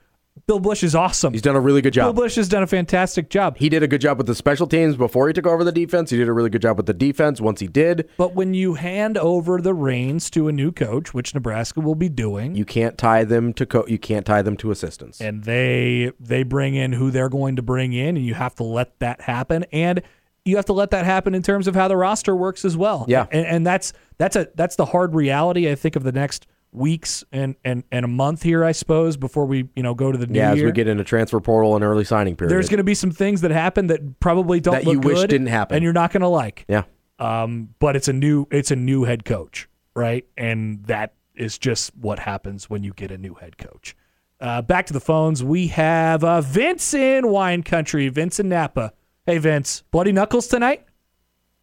Bill 0.46 0.58
Busch 0.60 0.82
is 0.82 0.94
awesome. 0.94 1.32
He's 1.32 1.42
done 1.42 1.56
a 1.56 1.60
really 1.60 1.80
good 1.82 1.92
job. 1.92 2.14
Bill. 2.14 2.24
Busch 2.24 2.36
has 2.36 2.48
done 2.48 2.62
a 2.62 2.66
fantastic 2.66 3.30
job. 3.30 3.56
He 3.56 3.68
did 3.68 3.82
a 3.82 3.88
good 3.88 4.00
job 4.00 4.18
with 4.18 4.26
the 4.26 4.34
special 4.34 4.66
teams 4.66 4.96
before 4.96 5.26
he 5.28 5.32
took 5.32 5.46
over 5.46 5.64
the 5.64 5.72
defense. 5.72 6.10
He 6.10 6.16
did 6.16 6.28
a 6.28 6.32
really 6.32 6.50
good 6.50 6.62
job 6.62 6.76
with 6.76 6.86
the 6.86 6.94
defense 6.94 7.40
once 7.40 7.60
he 7.60 7.66
did. 7.68 8.08
But 8.16 8.34
when 8.34 8.54
you 8.54 8.74
hand 8.74 9.16
over 9.18 9.60
the 9.60 9.74
reins 9.74 10.30
to 10.30 10.48
a 10.48 10.52
new 10.52 10.72
coach, 10.72 11.12
which 11.14 11.34
Nebraska 11.34 11.80
will 11.80 11.94
be 11.94 12.08
doing, 12.08 12.54
You 12.54 12.64
can't 12.64 12.96
tie 12.98 13.24
them 13.24 13.52
to 13.54 13.66
co- 13.66 13.86
you 13.86 13.98
can't 13.98 14.26
tie 14.26 14.42
them 14.42 14.56
to 14.58 14.70
assistants. 14.70 15.20
and 15.20 15.44
they 15.44 16.12
they 16.20 16.42
bring 16.42 16.74
in 16.74 16.92
who 16.92 17.10
they're 17.10 17.28
going 17.28 17.56
to 17.56 17.62
bring 17.62 17.92
in, 17.92 18.16
and 18.16 18.24
you 18.24 18.34
have 18.34 18.54
to 18.56 18.64
let 18.64 18.98
that 19.00 19.20
happen. 19.20 19.64
And 19.72 20.02
you 20.44 20.56
have 20.56 20.64
to 20.66 20.72
let 20.72 20.90
that 20.90 21.04
happen 21.04 21.34
in 21.34 21.42
terms 21.42 21.68
of 21.68 21.74
how 21.74 21.86
the 21.86 21.96
roster 21.96 22.34
works 22.34 22.64
as 22.64 22.76
well. 22.76 23.04
Yeah. 23.08 23.26
and, 23.30 23.46
and 23.46 23.66
that's 23.66 23.92
that's 24.18 24.36
a 24.36 24.48
that's 24.54 24.76
the 24.76 24.86
hard 24.86 25.14
reality 25.14 25.70
I 25.70 25.74
think 25.74 25.96
of 25.96 26.02
the 26.02 26.12
next 26.12 26.46
weeks 26.72 27.24
and 27.32 27.56
and 27.64 27.84
and 27.90 28.04
a 28.04 28.08
month 28.08 28.42
here, 28.42 28.64
I 28.64 28.72
suppose, 28.72 29.16
before 29.16 29.44
we 29.46 29.68
you 29.74 29.82
know 29.82 29.94
go 29.94 30.12
to 30.12 30.18
the 30.18 30.26
new 30.26 30.38
yeah, 30.38 30.52
as 30.52 30.62
we 30.62 30.72
get 30.72 30.86
into 30.88 31.04
transfer 31.04 31.40
portal 31.40 31.74
and 31.74 31.84
early 31.84 32.04
signing 32.04 32.36
period. 32.36 32.52
There's 32.52 32.68
going 32.68 32.78
to 32.78 32.84
be 32.84 32.94
some 32.94 33.10
things 33.10 33.40
that 33.40 33.50
happen 33.50 33.88
that 33.88 34.20
probably 34.20 34.60
don't 34.60 34.74
That 34.74 34.84
look 34.84 34.94
you 34.94 35.00
wish 35.00 35.18
good 35.18 35.30
didn't 35.30 35.48
happen. 35.48 35.76
and 35.76 35.84
you're 35.84 35.92
not 35.92 36.12
going 36.12 36.20
to 36.22 36.28
like. 36.28 36.64
yeah. 36.68 36.84
Um, 37.18 37.74
but 37.80 37.96
it's 37.96 38.08
a 38.08 38.12
new 38.12 38.46
it's 38.50 38.70
a 38.70 38.76
new 38.76 39.04
head 39.04 39.24
coach, 39.24 39.68
right? 39.94 40.24
And 40.38 40.84
that 40.86 41.14
is 41.34 41.58
just 41.58 41.94
what 41.96 42.18
happens 42.18 42.70
when 42.70 42.82
you 42.82 42.92
get 42.94 43.10
a 43.10 43.18
new 43.18 43.34
head 43.34 43.58
coach. 43.58 43.94
Uh, 44.40 44.62
back 44.62 44.86
to 44.86 44.92
the 44.94 45.00
phones. 45.00 45.44
We 45.44 45.66
have 45.68 46.24
uh, 46.24 46.40
Vince 46.40 46.94
in 46.94 47.28
Wine 47.28 47.62
Country. 47.62 48.08
Vince 48.08 48.40
in 48.40 48.48
Napa. 48.48 48.94
Hey, 49.26 49.36
Vince. 49.36 49.82
Bloody 49.90 50.12
knuckles 50.12 50.46
tonight. 50.48 50.86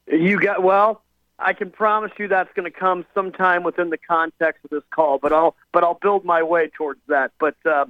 You 0.06 0.40
got 0.40 0.62
well. 0.62 1.02
I 1.40 1.54
can 1.54 1.70
promise 1.70 2.12
you 2.18 2.28
that's 2.28 2.52
going 2.56 2.72
to 2.72 2.78
come 2.78 3.06
sometime 3.14 3.64
within 3.64 3.90
the 3.90 3.98
context 3.98 4.64
of 4.66 4.72
this 4.72 4.84
call, 4.90 5.20
but 5.20 5.32
I'll 5.32 5.56
but 5.72 5.84
I'll 5.84 6.00
build 6.02 6.26
my 6.26 6.42
way 6.42 6.70
towards 6.70 7.00
that. 7.08 7.32
But 7.40 7.56
uh, 7.66 7.86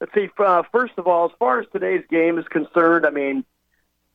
let's 0.00 0.12
see. 0.14 0.28
Uh, 0.38 0.62
first 0.70 0.94
of 0.98 1.06
all, 1.06 1.26
as 1.26 1.32
far 1.38 1.60
as 1.60 1.66
today's 1.72 2.04
game 2.10 2.38
is 2.38 2.46
concerned, 2.48 3.06
I 3.06 3.10
mean, 3.10 3.44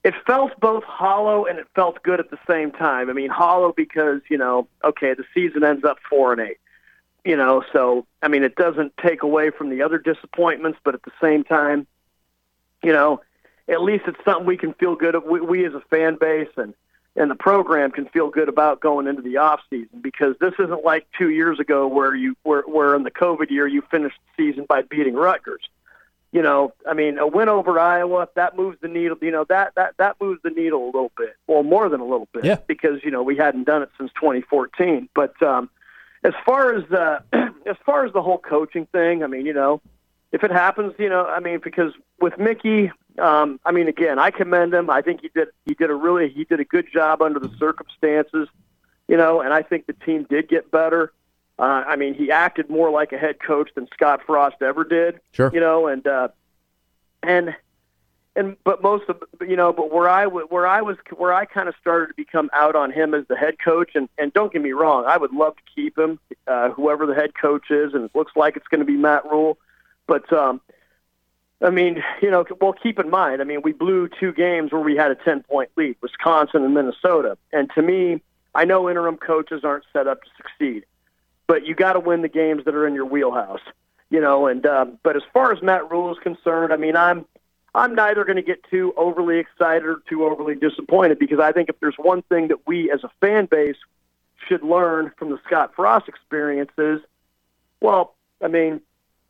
it 0.04 0.14
felt 0.28 0.60
both 0.60 0.84
hollow 0.84 1.46
and 1.46 1.58
it 1.58 1.68
felt 1.74 2.04
good 2.04 2.20
at 2.20 2.30
the 2.30 2.38
same 2.48 2.72
time. 2.72 3.10
I 3.10 3.14
mean, 3.14 3.30
hollow 3.30 3.74
because 3.76 4.22
you 4.30 4.38
know, 4.38 4.68
okay, 4.84 5.16
the 5.16 5.26
season 5.34 5.64
ends 5.64 5.84
up 5.84 5.98
four 6.08 6.32
and 6.32 6.42
eight. 6.42 6.58
You 7.26 7.36
know, 7.36 7.64
so 7.74 8.06
I 8.22 8.28
mean, 8.28 8.44
it 8.44 8.56
doesn't 8.56 8.94
take 8.98 9.24
away 9.24 9.50
from 9.50 9.70
the 9.70 9.82
other 9.82 9.98
disappointments, 9.98 10.80
but 10.84 10.94
at 10.94 11.02
the 11.02 11.12
same 11.20 11.44
time, 11.44 11.88
you 12.84 12.94
know, 12.94 13.22
at 13.68 13.82
least 13.82 14.04
it's 14.08 14.24
something 14.24 14.46
we 14.46 14.56
can 14.56 14.74
feel 14.76 14.96
good. 14.96 15.16
We, 15.26 15.42
we 15.42 15.66
as 15.66 15.74
a 15.74 15.82
fan 15.90 16.18
base 16.22 16.50
and 16.58 16.76
and 17.18 17.30
the 17.32 17.36
program 17.36 17.92
can 17.92 18.06
feel 18.06 18.30
good 18.30 18.48
about 18.48 18.80
going 18.80 19.08
into 19.08 19.22
the 19.22 19.38
off 19.38 19.60
season 19.70 20.00
because 20.02 20.36
this 20.40 20.54
isn't 20.60 20.86
like 20.86 21.08
two 21.18 21.30
years 21.30 21.60
ago 21.60 21.88
where 21.88 22.16
you 22.16 22.36
where 22.44 22.62
where 22.62 22.96
in 22.96 23.04
the 23.04 23.12
COVID 23.12 23.50
year 23.50 23.68
you 23.68 23.82
finished 23.92 24.18
the 24.38 24.44
season 24.52 24.66
by 24.70 24.84
beating 24.84 25.16
Rutgers. 25.16 25.62
You 26.32 26.42
know, 26.42 26.74
I 26.88 26.94
mean, 26.94 27.18
a 27.18 27.26
win 27.26 27.50
over 27.50 27.80
Iowa 27.80 28.28
that 28.36 28.56
moves 28.56 28.78
the 28.82 28.88
needle. 28.88 29.18
You 29.22 29.32
know 29.32 29.46
that 29.46 29.74
that 29.76 29.96
that 29.98 30.18
moves 30.22 30.42
the 30.44 30.52
needle 30.52 30.84
a 30.84 30.92
little 30.92 31.12
bit, 31.18 31.36
well, 31.48 31.64
more 31.64 31.90
than 31.90 32.00
a 32.02 32.06
little 32.06 32.28
bit, 32.34 32.46
Yeah. 32.46 32.58
because 32.68 33.04
you 33.04 33.12
know 33.12 33.24
we 33.24 33.36
hadn't 33.36 33.64
done 33.64 33.82
it 33.82 33.90
since 33.98 34.12
2014. 34.20 35.10
But 35.16 35.42
um, 35.42 35.70
as 36.24 36.34
far 36.46 36.74
as 36.76 36.84
the 36.90 37.24
as 37.66 37.78
far 37.86 38.06
as 38.06 38.14
the 38.14 38.22
whole 38.22 38.38
coaching 38.40 38.86
thing, 38.88 39.24
I 39.24 39.28
mean, 39.28 39.46
you 39.46 39.54
know, 39.54 39.82
if 40.32 40.44
it 40.44 40.52
happens, 40.52 40.94
you 41.00 41.10
know, 41.10 41.26
I 41.26 41.40
mean, 41.40 41.60
because 41.64 41.94
with 42.20 42.38
Mickey, 42.38 42.92
um, 43.18 43.60
I 43.66 43.72
mean, 43.72 43.88
again, 43.88 44.20
I 44.20 44.32
commend 44.32 44.74
him. 44.74 44.90
I 44.90 45.02
think 45.02 45.22
he 45.22 45.30
did 45.30 45.48
he 45.66 45.74
did 45.74 45.90
a 45.90 45.96
really 45.96 46.30
he 46.30 46.44
did 46.44 46.60
a 46.60 46.66
good 46.66 46.88
job 46.92 47.22
under 47.22 47.40
the 47.40 47.52
circumstances, 47.58 48.48
you 49.08 49.18
know, 49.18 49.42
and 49.42 49.54
I 49.54 49.62
think 49.62 49.88
the 49.88 49.94
team 49.94 50.26
did 50.30 50.50
get 50.50 50.70
better. 50.72 51.14
Uh, 51.60 51.84
I 51.88 51.96
mean, 51.96 52.14
he 52.14 52.32
acted 52.32 52.70
more 52.70 52.92
like 52.92 53.12
a 53.12 53.18
head 53.18 53.40
coach 53.40 53.72
than 53.74 53.88
Scott 53.94 54.22
Frost 54.26 54.58
ever 54.62 54.84
did. 54.84 55.20
Sure. 55.32 55.50
You 55.52 55.60
know, 55.60 55.88
and 55.88 56.06
uh, 56.06 56.28
and 57.24 57.56
and 58.36 58.56
but 58.64 58.84
most 58.84 59.10
of 59.10 59.24
you 59.42 59.56
know, 59.56 59.74
but 59.74 59.92
where 59.92 60.08
I 60.08 60.28
where 60.28 60.68
I 60.68 60.82
was 60.82 60.98
where 61.16 61.34
I 61.34 61.46
kind 61.46 61.68
of 61.68 61.74
started 61.82 62.08
to 62.08 62.14
become 62.14 62.52
out 62.54 62.76
on 62.76 62.92
him 62.92 63.16
as 63.16 63.26
the 63.28 63.36
head 63.36 63.56
coach, 63.64 63.92
and 63.96 64.08
and 64.20 64.32
don't 64.34 64.54
get 64.54 64.62
me 64.62 64.74
wrong, 64.74 65.06
I 65.08 65.18
would 65.18 65.34
love 65.34 65.56
to 65.56 65.64
keep 65.74 65.98
him, 65.98 66.20
uh, 66.46 66.70
whoever 66.70 67.08
the 67.08 67.16
head 67.16 67.32
coach 67.34 67.72
is, 67.72 67.96
and 67.96 68.04
it 68.06 68.12
looks 68.14 68.34
like 68.36 68.56
it's 68.56 68.68
going 68.68 68.80
to 68.80 68.86
be 68.86 68.96
Matt 68.96 69.26
Rhule, 69.26 69.58
but 70.08 70.32
um, 70.34 70.62
I 71.62 71.70
mean, 71.70 72.04
you 72.22 72.32
know, 72.32 72.46
well, 72.62 72.74
keep 72.74 73.00
in 73.00 73.10
mind, 73.10 73.42
I 73.42 73.44
mean, 73.44 73.62
we 73.62 73.74
blew 73.74 74.10
two 74.20 74.32
games 74.32 74.72
where 74.72 74.82
we 74.82 74.96
had 74.96 75.12
a 75.12 75.16
10 75.16 75.44
point 75.44 75.70
lead, 75.76 75.98
Wisconsin 76.02 76.64
and 76.64 76.74
Minnesota. 76.74 77.38
And 77.52 77.70
to 77.76 77.82
me, 77.82 78.22
I 78.54 78.66
know 78.66 78.90
interim 78.90 79.18
coaches 79.18 79.62
aren't 79.64 79.84
set 79.94 80.08
up 80.08 80.24
to 80.24 80.30
succeed, 80.38 80.86
but 81.48 81.66
you 81.66 81.76
got 81.76 81.94
to 81.94 82.00
win 82.00 82.22
the 82.22 82.30
games 82.30 82.66
that 82.66 82.76
are 82.76 82.88
in 82.88 82.94
your 82.94 83.06
wheelhouse, 83.06 83.62
you 84.10 84.20
know. 84.20 84.48
And 84.48 84.66
um, 84.66 85.00
but 85.04 85.16
as 85.16 85.24
far 85.34 85.52
as 85.52 85.62
Matt 85.62 85.92
Rhule 85.92 86.12
is 86.12 86.20
concerned, 86.20 86.74
I 86.74 86.78
mean, 86.78 86.96
I'm 86.96 87.26
I'm 87.76 87.94
neither 87.94 88.24
going 88.24 88.38
to 88.38 88.42
get 88.42 88.64
too 88.70 88.94
overly 88.98 89.38
excited 89.38 89.86
or 89.86 90.02
too 90.10 90.26
overly 90.26 90.56
disappointed 90.56 91.20
because 91.20 91.40
I 91.40 91.52
think 91.52 91.70
if 91.70 91.80
there's 91.80 91.98
one 91.98 92.24
thing 92.24 92.48
that 92.48 92.66
we 92.66 92.92
as 92.92 93.04
a 93.04 93.12
fan 93.22 93.46
base 93.46 93.78
should 94.48 94.64
learn 94.64 95.12
from 95.18 95.30
the 95.30 95.40
Scott 95.46 95.74
Frost 95.76 96.08
experience 96.08 96.72
is, 96.78 97.02
well, 97.82 98.16
I 98.42 98.48
mean, 98.48 98.82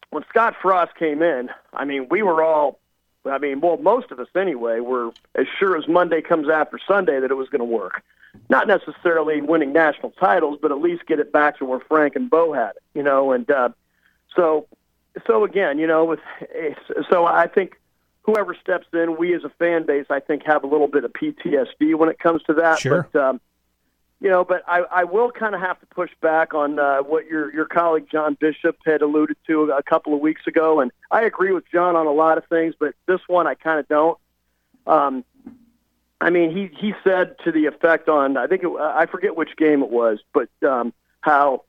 when 0.09 0.23
Scott 0.29 0.55
Frost 0.61 0.95
came 0.95 1.21
in, 1.21 1.49
I 1.73 1.85
mean, 1.85 2.07
we 2.09 2.23
were 2.23 2.43
all, 2.43 2.79
I 3.25 3.37
mean, 3.37 3.59
well, 3.59 3.77
most 3.77 4.11
of 4.11 4.19
us 4.19 4.27
anyway, 4.35 4.79
were 4.79 5.11
as 5.35 5.47
sure 5.59 5.77
as 5.77 5.87
Monday 5.87 6.21
comes 6.21 6.49
after 6.49 6.79
Sunday 6.87 7.19
that 7.19 7.29
it 7.29 7.35
was 7.35 7.49
going 7.49 7.59
to 7.59 7.65
work. 7.65 8.03
Not 8.49 8.67
necessarily 8.67 9.41
winning 9.41 9.73
national 9.73 10.11
titles, 10.11 10.59
but 10.61 10.71
at 10.71 10.79
least 10.79 11.05
get 11.07 11.19
it 11.19 11.31
back 11.31 11.57
to 11.57 11.65
where 11.65 11.79
Frank 11.79 12.15
and 12.15 12.29
Bo 12.29 12.53
had 12.53 12.71
it, 12.71 12.83
you 12.93 13.03
know. 13.03 13.31
And 13.31 13.49
uh, 13.49 13.69
so, 14.35 14.67
so 15.25 15.43
again, 15.43 15.79
you 15.79 15.87
know, 15.87 16.05
with 16.05 16.19
so 17.09 17.25
I 17.25 17.47
think 17.47 17.79
whoever 18.21 18.53
steps 18.53 18.85
in, 18.93 19.17
we 19.17 19.33
as 19.33 19.43
a 19.43 19.49
fan 19.49 19.85
base, 19.85 20.05
I 20.09 20.19
think, 20.19 20.43
have 20.45 20.63
a 20.63 20.67
little 20.67 20.87
bit 20.87 21.03
of 21.03 21.13
PTSD 21.13 21.95
when 21.95 22.09
it 22.09 22.19
comes 22.19 22.43
to 22.43 22.53
that. 22.55 22.79
Sure. 22.79 23.07
But 23.11 23.21
um, 23.21 23.41
you 24.19 24.29
know, 24.29 24.43
but 24.43 24.63
I, 24.67 24.79
I 24.79 25.03
will 25.03 25.31
kind 25.31 25.53
of 25.53 25.61
have 25.61 25.79
to 25.79 25.85
push 25.87 26.09
back 26.21 26.53
on 26.53 26.79
uh, 26.79 26.99
what 26.99 27.27
your 27.27 27.53
your 27.53 27.65
colleague 27.65 28.07
John 28.11 28.35
Bishop 28.39 28.77
had 28.85 29.01
alluded 29.01 29.37
to 29.47 29.71
a 29.71 29.83
couple 29.83 30.13
of 30.13 30.19
weeks 30.19 30.47
ago, 30.47 30.79
and 30.79 30.91
I 31.11 31.23
agree 31.23 31.51
with 31.51 31.65
John 31.71 31.95
on 31.95 32.07
a 32.07 32.11
lot 32.11 32.37
of 32.37 32.45
things, 32.45 32.73
but 32.79 32.95
this 33.05 33.21
one 33.27 33.45
I 33.45 33.53
kind 33.53 33.79
of 33.79 33.87
don't. 33.87 34.17
Um, 34.87 35.23
I 36.19 36.31
mean, 36.31 36.49
he 36.49 36.69
he 36.79 36.95
said 37.03 37.35
to 37.43 37.51
the 37.51 37.67
effect 37.67 38.09
on 38.09 38.37
I 38.37 38.47
think 38.47 38.63
it, 38.63 38.69
I 38.69 39.05
forget 39.05 39.35
which 39.35 39.55
game 39.55 39.83
it 39.83 39.89
was, 39.89 40.19
but 40.33 40.49
um, 40.67 40.93
how 41.21 41.63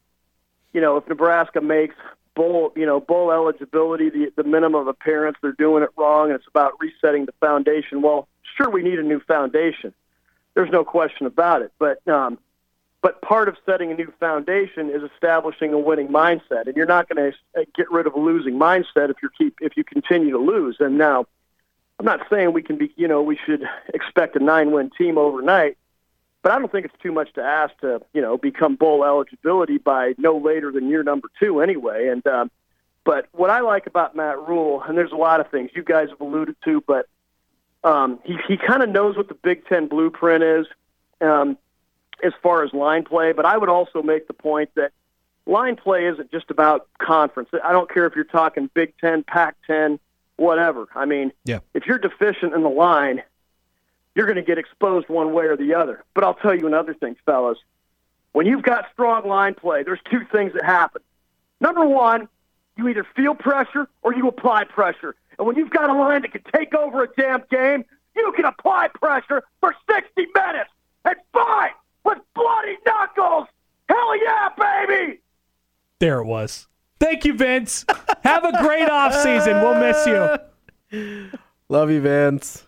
you 0.72 0.80
know 0.80 0.96
if 0.96 1.06
Nebraska 1.06 1.60
makes 1.60 1.96
bowl 2.34 2.72
you 2.76 2.86
know 2.86 2.98
bowl 2.98 3.30
eligibility 3.30 4.08
the 4.08 4.32
the 4.36 4.44
minimum 4.44 4.80
of 4.80 4.88
appearance, 4.88 5.36
they're 5.42 5.52
doing 5.52 5.82
it 5.82 5.90
wrong, 5.98 6.30
and 6.30 6.36
it's 6.36 6.48
about 6.48 6.80
resetting 6.80 7.26
the 7.26 7.34
foundation. 7.40 8.00
Well, 8.00 8.26
sure, 8.56 8.70
we 8.70 8.82
need 8.82 8.98
a 8.98 9.02
new 9.02 9.20
foundation. 9.20 9.92
There's 10.58 10.72
no 10.72 10.84
question 10.84 11.24
about 11.26 11.62
it, 11.62 11.70
but 11.78 12.06
um, 12.08 12.36
but 13.00 13.22
part 13.22 13.48
of 13.48 13.56
setting 13.64 13.92
a 13.92 13.94
new 13.94 14.12
foundation 14.18 14.90
is 14.90 15.08
establishing 15.14 15.72
a 15.72 15.78
winning 15.78 16.08
mindset, 16.08 16.66
and 16.66 16.74
you're 16.74 16.84
not 16.84 17.08
going 17.08 17.30
to 17.30 17.64
get 17.76 17.88
rid 17.92 18.08
of 18.08 18.14
a 18.14 18.18
losing 18.18 18.54
mindset 18.54 19.08
if 19.08 19.18
you 19.22 19.30
keep 19.38 19.58
if 19.60 19.76
you 19.76 19.84
continue 19.84 20.32
to 20.32 20.38
lose. 20.38 20.78
And 20.80 20.98
now 20.98 21.26
I'm 22.00 22.06
not 22.06 22.26
saying 22.28 22.54
we 22.54 22.64
can 22.64 22.76
be, 22.76 22.92
you 22.96 23.06
know, 23.06 23.22
we 23.22 23.38
should 23.46 23.62
expect 23.94 24.34
a 24.34 24.40
nine-win 24.40 24.90
team 24.98 25.16
overnight, 25.16 25.78
but 26.42 26.50
I 26.50 26.58
don't 26.58 26.72
think 26.72 26.86
it's 26.86 27.00
too 27.00 27.12
much 27.12 27.32
to 27.34 27.40
ask 27.40 27.78
to, 27.82 28.02
you 28.12 28.20
know, 28.20 28.36
become 28.36 28.74
bowl 28.74 29.04
eligibility 29.04 29.78
by 29.78 30.14
no 30.18 30.38
later 30.38 30.72
than 30.72 30.88
year 30.88 31.04
number 31.04 31.28
two, 31.38 31.60
anyway. 31.60 32.08
And 32.08 32.26
um, 32.26 32.50
but 33.04 33.28
what 33.30 33.50
I 33.50 33.60
like 33.60 33.86
about 33.86 34.16
Matt 34.16 34.40
Rhule, 34.40 34.82
and 34.82 34.98
there's 34.98 35.12
a 35.12 35.16
lot 35.16 35.38
of 35.38 35.52
things 35.52 35.70
you 35.76 35.84
guys 35.84 36.08
have 36.10 36.20
alluded 36.20 36.56
to, 36.64 36.82
but 36.84 37.06
um, 37.84 38.18
he 38.24 38.36
he 38.46 38.56
kind 38.56 38.82
of 38.82 38.88
knows 38.88 39.16
what 39.16 39.28
the 39.28 39.34
Big 39.34 39.66
Ten 39.66 39.86
blueprint 39.88 40.42
is 40.42 40.66
um, 41.20 41.56
as 42.22 42.32
far 42.42 42.64
as 42.64 42.72
line 42.72 43.04
play. 43.04 43.32
But 43.32 43.44
I 43.46 43.56
would 43.56 43.68
also 43.68 44.02
make 44.02 44.26
the 44.26 44.34
point 44.34 44.70
that 44.74 44.92
line 45.46 45.76
play 45.76 46.06
isn't 46.06 46.30
just 46.30 46.50
about 46.50 46.88
conference. 46.98 47.50
I 47.64 47.72
don't 47.72 47.90
care 47.92 48.06
if 48.06 48.14
you're 48.14 48.24
talking 48.24 48.68
Big 48.74 48.94
Ten, 48.98 49.22
Pac-10 49.22 49.98
whatever. 50.38 50.86
I 50.94 51.04
mean, 51.04 51.32
Yeah. 51.44 51.58
if 51.74 51.86
you're 51.86 51.98
deficient 51.98 52.54
in 52.54 52.62
the 52.62 52.70
line, 52.70 53.22
you're 54.14 54.26
going 54.26 54.36
to 54.36 54.42
get 54.42 54.56
exposed 54.56 55.08
one 55.08 55.32
way 55.32 55.46
or 55.46 55.56
the 55.56 55.74
other. 55.74 56.04
But 56.14 56.24
I'll 56.24 56.34
tell 56.34 56.54
you 56.54 56.66
another 56.66 56.94
thing, 56.94 57.16
fellas. 57.26 57.58
When 58.32 58.46
you've 58.46 58.62
got 58.62 58.86
strong 58.92 59.26
line 59.28 59.54
play, 59.54 59.82
there's 59.82 60.00
two 60.10 60.24
things 60.30 60.52
that 60.54 60.64
happen. 60.64 61.02
Number 61.60 61.84
one, 61.84 62.28
you 62.76 62.88
either 62.88 63.04
feel 63.16 63.34
pressure 63.34 63.88
or 64.02 64.14
you 64.14 64.28
apply 64.28 64.64
pressure. 64.64 65.16
And 65.38 65.46
when 65.46 65.56
you've 65.56 65.70
got 65.70 65.88
a 65.88 65.92
line 65.92 66.22
that 66.22 66.32
can 66.32 66.42
take 66.52 66.74
over 66.74 67.04
a 67.04 67.08
damn 67.16 67.44
game, 67.50 67.84
you 68.16 68.32
can 68.32 68.44
apply 68.44 68.88
pressure 68.88 69.42
for 69.60 69.74
60 69.88 70.26
minutes 70.34 70.70
and 71.04 71.16
fight 71.32 71.72
with 72.04 72.18
bloody 72.34 72.76
knuckles. 72.84 73.46
Hell 73.88 74.22
yeah, 74.22 74.48
baby! 74.58 75.20
There 76.00 76.20
it 76.20 76.26
was. 76.26 76.66
Thank 77.00 77.24
you, 77.24 77.34
Vince. 77.34 77.84
Have 78.24 78.44
a 78.44 78.62
great 78.62 78.88
off 78.90 79.14
season. 79.14 79.62
We'll 79.62 79.80
miss 79.80 80.06
you. 80.06 81.30
Love 81.68 81.90
you, 81.90 82.00
Vince. 82.00 82.66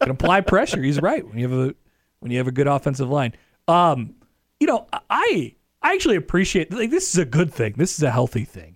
Can 0.00 0.10
apply 0.10 0.42
pressure. 0.42 0.82
He's 0.82 1.00
right. 1.00 1.26
When 1.26 1.38
you 1.38 1.48
have 1.48 1.58
a 1.58 1.74
when 2.20 2.30
you 2.30 2.38
have 2.38 2.46
a 2.46 2.52
good 2.52 2.66
offensive 2.66 3.08
line. 3.08 3.34
Um, 3.68 4.14
you 4.60 4.66
know, 4.66 4.86
I 5.10 5.54
I 5.82 5.94
actually 5.94 6.16
appreciate 6.16 6.72
like 6.72 6.90
this 6.90 7.12
is 7.12 7.18
a 7.18 7.24
good 7.24 7.52
thing. 7.52 7.74
This 7.76 7.96
is 7.96 8.02
a 8.02 8.10
healthy 8.10 8.44
thing. 8.44 8.75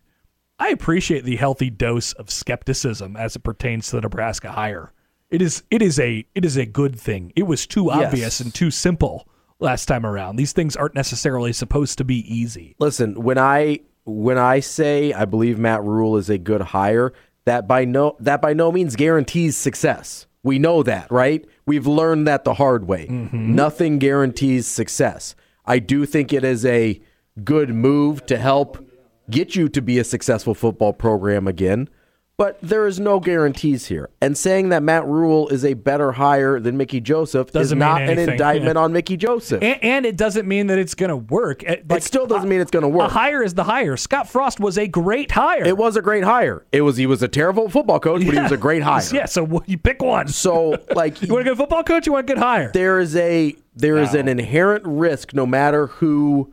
I 0.60 0.68
appreciate 0.68 1.24
the 1.24 1.36
healthy 1.36 1.70
dose 1.70 2.12
of 2.12 2.30
skepticism 2.30 3.16
as 3.16 3.34
it 3.34 3.40
pertains 3.42 3.88
to 3.90 3.96
the 3.96 4.02
Nebraska 4.02 4.52
hire. 4.52 4.92
It 5.30 5.40
is 5.42 5.62
it 5.70 5.80
is 5.80 5.98
a 5.98 6.26
it 6.34 6.44
is 6.44 6.56
a 6.56 6.66
good 6.66 6.98
thing. 6.98 7.32
It 7.34 7.44
was 7.44 7.66
too 7.66 7.86
Yes. 7.92 8.06
obvious 8.06 8.40
and 8.40 8.52
too 8.54 8.70
simple 8.70 9.26
last 9.58 9.86
time 9.86 10.04
around. 10.04 10.36
These 10.36 10.52
things 10.52 10.76
aren't 10.76 10.94
necessarily 10.94 11.52
supposed 11.52 11.98
to 11.98 12.04
be 12.04 12.18
easy. 12.32 12.76
Listen, 12.78 13.22
when 13.22 13.38
I 13.38 13.80
when 14.04 14.38
I 14.38 14.60
say 14.60 15.12
I 15.12 15.24
believe 15.24 15.58
Matt 15.58 15.82
Rhule 15.82 16.16
is 16.16 16.28
a 16.28 16.36
good 16.38 16.60
hire, 16.60 17.12
that 17.44 17.66
by 17.66 17.84
no 17.84 18.16
that 18.20 18.42
by 18.42 18.52
no 18.52 18.70
means 18.70 18.96
guarantees 18.96 19.56
success. 19.56 20.26
We 20.42 20.58
know 20.58 20.82
that, 20.82 21.10
right? 21.12 21.44
We've 21.66 21.86
learned 21.86 22.26
that 22.26 22.44
the 22.44 22.54
hard 22.54 22.86
way. 22.88 23.06
Mm-hmm. 23.06 23.54
Nothing 23.54 23.98
guarantees 23.98 24.66
success. 24.66 25.34
I 25.64 25.78
do 25.78 26.06
think 26.06 26.32
it 26.32 26.44
is 26.44 26.64
a 26.66 27.00
good 27.44 27.70
move 27.70 28.26
to 28.26 28.36
help 28.38 28.84
get 29.30 29.54
you 29.56 29.68
to 29.68 29.80
be 29.82 29.98
a 29.98 30.04
successful 30.04 30.54
football 30.54 30.92
program 30.92 31.46
again. 31.46 31.88
But 32.36 32.58
there 32.62 32.86
is 32.86 32.98
no 32.98 33.20
guarantees 33.20 33.88
here. 33.88 34.08
And 34.22 34.34
saying 34.34 34.70
that 34.70 34.82
Matt 34.82 35.04
Rhule 35.04 35.48
is 35.48 35.62
a 35.62 35.74
better 35.74 36.12
hire 36.12 36.58
than 36.58 36.78
Mickey 36.78 36.98
Joseph 36.98 37.52
Doesn't 37.52 37.76
is 37.76 37.78
not 37.78 38.00
an 38.00 38.18
indictment 38.18 38.76
Yeah. 38.76 38.82
on 38.82 38.94
Mickey 38.94 39.18
Joseph. 39.18 39.62
And, 39.62 39.84
and 39.84 40.06
it 40.06 40.16
doesn't 40.16 40.48
mean 40.48 40.68
that 40.68 40.78
it's 40.78 40.94
going 40.94 41.10
to 41.10 41.18
work. 41.18 41.62
Uh, 41.68 41.72
it, 41.72 41.90
like, 41.90 41.98
it 41.98 42.02
still 42.02 42.26
doesn't 42.26 42.46
uh, 42.46 42.48
mean 42.48 42.62
it's 42.62 42.70
going 42.70 42.80
to 42.80 42.86
a 42.86 42.90
work. 42.90 43.10
hire 43.10 43.42
is 43.42 43.52
the 43.52 43.64
hire. 43.64 43.94
Scott 43.98 44.26
Frost 44.26 44.58
was 44.58 44.78
a 44.78 44.88
great 44.88 45.30
hire. 45.32 45.64
It 45.66 45.76
was 45.76 45.96
a 45.96 46.00
great 46.00 46.24
hire. 46.24 46.64
It 46.72 46.80
was 46.80 46.96
he 46.96 47.04
was 47.04 47.22
a 47.22 47.28
terrible 47.28 47.68
football 47.68 48.00
coach, 48.00 48.24
but 48.24 48.32
he 48.32 48.40
was 48.40 48.52
a 48.52 48.56
great 48.66 48.82
hire. 48.82 49.02
Yeah, 49.12 49.26
so 49.26 49.62
you 49.66 49.76
pick 49.76 50.00
one. 50.00 50.28
So 50.28 50.78
like 50.94 51.20
You 51.30 51.34
want 51.34 51.46
a 51.46 51.50
good 51.50 51.58
football 51.58 51.84
coach? 51.84 52.06
You 52.06 52.14
want 52.14 52.24
a 52.24 52.32
good 52.32 52.38
hire? 52.42 52.70
there 52.72 53.00
is 53.00 53.14
a 53.16 53.54
there 53.76 53.98
is 53.98 54.14
an 54.14 54.28
inherent 54.28 54.86
risk 54.86 55.34
no 55.34 55.44
matter 55.44 55.88
who 55.88 56.50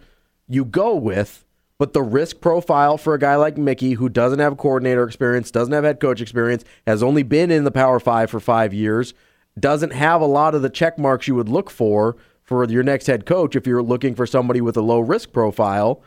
you 0.50 0.66
go 0.66 0.96
with, 0.96 1.46
but 1.80 1.94
the 1.94 2.02
risk 2.02 2.42
profile 2.42 2.98
for 2.98 3.14
a 3.14 3.20
guy 3.20 3.36
like 3.36 3.58
Mickey 3.58 3.94
who 3.94 4.10
doesn't 4.10 4.40
have 4.40 4.58
coordinator 4.58 5.04
experience, 5.04 5.52
doesn't 5.52 5.74
have 5.74 5.84
head 5.84 6.00
coach 6.00 6.22
experience, 6.22 6.64
has 6.88 7.04
only 7.04 7.24
been 7.24 7.52
in 7.52 7.64
the 7.64 7.72
Power 7.72 8.00
5 8.00 8.30
for 8.30 8.40
5 8.40 8.74
years, 8.74 9.14
doesn't 9.60 9.94
have 9.94 10.22
a 10.22 10.26
lot 10.26 10.56
of 10.56 10.62
the 10.62 10.70
check 10.70 10.98
marks 10.98 11.28
you 11.28 11.36
would 11.36 11.50
look 11.50 11.70
for 11.70 12.16
for 12.44 12.64
your 12.66 12.84
next 12.84 13.08
head 13.08 13.26
coach 13.26 13.56
if 13.56 13.68
you're 13.68 13.84
looking 13.84 14.16
for 14.16 14.26
somebody 14.26 14.62
with 14.62 14.78
a 14.78 14.82
low 14.82 15.00
risk 15.00 15.32
profile. 15.32 16.02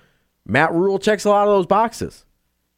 Matt 0.47 0.73
Rhule 0.73 0.99
checks 0.99 1.25
a 1.25 1.31
lot 1.31 1.47
of 1.47 1.55
those 1.55 1.67
boxes. 1.67 2.25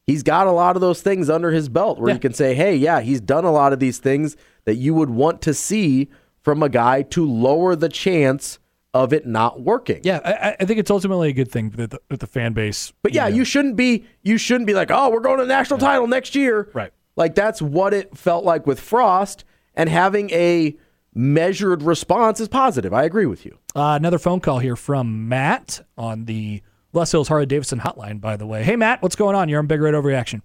He's 0.07 0.23
got 0.25 0.47
a 0.49 0.53
lot 0.53 0.75
of 0.77 0.83
those 0.83 1.01
things 1.01 1.31
under 1.31 1.53
his 1.53 1.69
belt 1.69 1.99
where 2.01 2.09
Yeah. 2.09 2.15
you 2.15 2.21
can 2.21 2.33
say, 2.35 2.55
hey, 2.55 2.75
yeah, 2.75 3.01
he's 3.01 3.21
done 3.21 3.45
a 3.45 3.53
lot 3.53 3.73
of 3.73 3.79
these 3.79 3.99
things 3.99 4.37
that 4.65 4.75
you 4.75 4.95
would 4.95 5.11
want 5.11 5.41
to 5.43 5.55
see 5.55 6.09
from 6.41 6.63
a 6.63 6.69
guy 6.69 7.03
to 7.03 7.25
lower 7.25 7.77
the 7.77 7.89
chance 7.89 8.59
of 8.95 9.13
it 9.13 9.27
not 9.27 9.61
working. 9.61 10.01
Yeah, 10.03 10.21
I, 10.25 10.57
I 10.61 10.65
think 10.65 10.79
it's 10.79 10.91
ultimately 10.91 11.31
a 11.31 11.33
good 11.33 11.51
thing 11.51 11.71
that 11.71 11.91
the, 11.91 12.01
that 12.09 12.21
the 12.21 12.27
fan 12.27 12.53
base. 12.53 12.93
But 13.03 13.15
yeah, 13.15 13.29
know, 13.29 13.37
you 13.37 13.45
shouldn't 13.45 13.77
be 13.77 14.05
you 14.23 14.39
shouldn't 14.39 14.67
be 14.67 14.75
like, 14.75 14.91
oh, 14.91 15.11
we're 15.11 15.21
going 15.21 15.39
to 15.39 15.45
the 15.45 15.49
national 15.49 15.79
title 15.79 16.07
next 16.07 16.35
year. 16.35 16.71
Right. 16.75 16.93
Like 17.17 17.35
that's 17.35 17.63
what 17.63 17.95
it 17.95 18.17
felt 18.17 18.45
like 18.45 18.67
with 18.67 18.81
Frost, 18.81 19.45
and 19.75 19.89
having 19.89 20.31
a 20.31 20.77
measured 21.15 21.83
response 21.83 22.41
is 22.41 22.49
positive. 22.49 22.93
I 22.93 23.05
agree 23.05 23.27
with 23.27 23.45
you. 23.45 23.59
Uh, 23.75 23.97
another 23.99 24.19
phone 24.19 24.41
call 24.41 24.59
here 24.59 24.77
from 24.77 25.29
Matt 25.29 25.87
on 25.97 26.25
the 26.25 26.63
Les 26.93 27.11
Hills 27.11 27.29
Harley 27.29 27.47
Davidson 27.47 27.81
hotline. 27.81 28.21
By 28.21 28.37
the 28.37 28.47
way, 28.47 28.63
hey 28.63 28.77
Matt, 28.77 29.03
what's 29.03 29.17
going 29.17 29.37
on? 29.37 29.49
You're 29.49 29.59
on 29.59 29.67
Big 29.67 29.81
Red 29.81 29.95
Overreaction. 29.95 30.43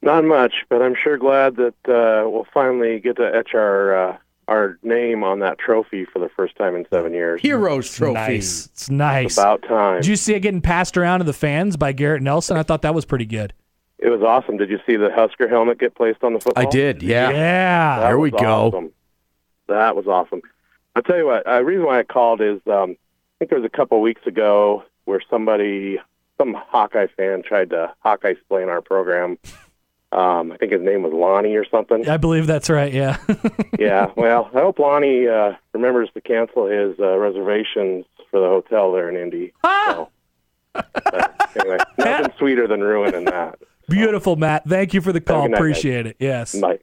Not 0.00 0.24
much, 0.24 0.54
but 0.68 0.80
I'm 0.80 0.94
sure 0.94 1.18
glad 1.18 1.56
that 1.56 1.74
uh, 1.88 2.28
we'll 2.28 2.46
finally 2.54 3.00
get 3.00 3.16
to 3.16 3.34
etch 3.34 3.50
our 3.54 4.10
uh, 4.10 4.16
our 4.48 4.78
name 4.82 5.22
on 5.22 5.40
that 5.40 5.58
trophy 5.58 6.04
for 6.06 6.18
the 6.18 6.28
first 6.30 6.56
time 6.56 6.74
in 6.74 6.86
seven 6.90 7.12
years. 7.12 7.40
Heroes 7.40 7.94
Trophy. 7.94 8.14
Nice, 8.14 8.66
it's 8.66 8.90
nice. 8.90 9.26
It's 9.26 9.38
about 9.38 9.62
time. 9.62 10.00
Did 10.00 10.06
you 10.08 10.16
see 10.16 10.34
it 10.34 10.40
getting 10.40 10.62
passed 10.62 10.96
around 10.96 11.20
to 11.20 11.24
the 11.24 11.32
fans 11.34 11.76
by 11.76 11.92
Garrett 11.92 12.22
Nelson? 12.22 12.56
I 12.56 12.62
thought 12.62 12.82
that 12.82 12.94
was 12.94 13.04
pretty 13.04 13.26
good. 13.26 13.52
It 13.98 14.08
was 14.08 14.22
awesome. 14.22 14.56
Did 14.56 14.70
you 14.70 14.78
see 14.86 14.96
the 14.96 15.10
Husker 15.12 15.48
helmet 15.48 15.78
get 15.78 15.94
placed 15.94 16.24
on 16.24 16.32
the 16.32 16.40
football? 16.40 16.66
I 16.66 16.70
did. 16.70 17.02
Yeah. 17.02 17.30
Yeah, 17.30 17.96
That 18.00 18.06
There 18.06 18.18
we 18.18 18.30
was 18.30 18.40
go. 18.40 18.66
Awesome. 18.68 18.92
That 19.68 19.96
was 19.96 20.06
awesome. 20.06 20.40
I'll 20.96 21.02
tell 21.02 21.16
you 21.18 21.26
what. 21.26 21.44
The 21.44 21.56
uh, 21.56 21.60
reason 21.60 21.84
why 21.84 21.98
I 21.98 22.02
called 22.04 22.40
is 22.40 22.60
um, 22.66 22.92
I 22.92 23.38
think 23.38 23.50
there 23.50 23.60
was 23.60 23.66
a 23.66 23.76
couple 23.76 24.00
weeks 24.00 24.26
ago 24.26 24.84
where 25.04 25.20
somebody, 25.28 25.98
some 26.38 26.54
Hawkeye 26.54 27.08
fan, 27.16 27.42
tried 27.42 27.70
to 27.70 27.92
Hawkeye 28.00 28.30
explain 28.30 28.68
our 28.68 28.80
program. 28.80 29.36
Um, 30.10 30.52
I 30.52 30.56
think 30.56 30.72
his 30.72 30.80
name 30.80 31.02
was 31.02 31.12
Lonnie 31.12 31.54
or 31.56 31.66
something. 31.68 32.08
I 32.08 32.16
believe 32.16 32.46
that's 32.46 32.70
right. 32.70 32.92
Yeah. 32.92 33.18
yeah, 33.78 34.10
well, 34.16 34.50
I 34.54 34.60
hope 34.60 34.78
Lonnie 34.78 35.28
uh, 35.28 35.52
remembers 35.74 36.08
to 36.14 36.20
cancel 36.22 36.66
his 36.66 36.98
uh, 36.98 37.18
reservations 37.18 38.06
for 38.30 38.40
the 38.40 38.46
hotel 38.46 38.92
there 38.92 39.08
in 39.08 39.16
Indy. 39.16 39.52
So, 40.74 40.82
but 40.92 41.56
anyway, 41.58 41.78
nothing 41.98 42.32
sweeter 42.38 42.68
than 42.68 42.80
ruining 42.80 43.24
that. 43.24 43.58
Beautiful, 43.88 44.36
Matt. 44.36 44.68
Thank 44.68 44.94
you 44.94 45.00
for 45.00 45.12
the 45.12 45.20
call. 45.20 45.42
good 45.42 45.50
night, 45.52 45.56
guys. 45.56 45.58
Appreciate 45.58 46.06
it. 46.06 46.16
Yes. 46.20 46.54
Bye. 46.54 46.78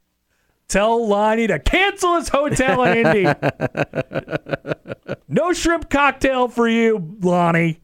Tell 0.68 1.06
Lonnie 1.06 1.46
to 1.46 1.58
cancel 1.58 2.16
his 2.16 2.28
hotel 2.28 2.84
in 2.84 3.06
Indy. 3.06 3.32
no 5.28 5.52
shrimp 5.54 5.88
cocktail 5.88 6.48
for 6.48 6.68
you, 6.68 7.16
Lonnie. 7.20 7.80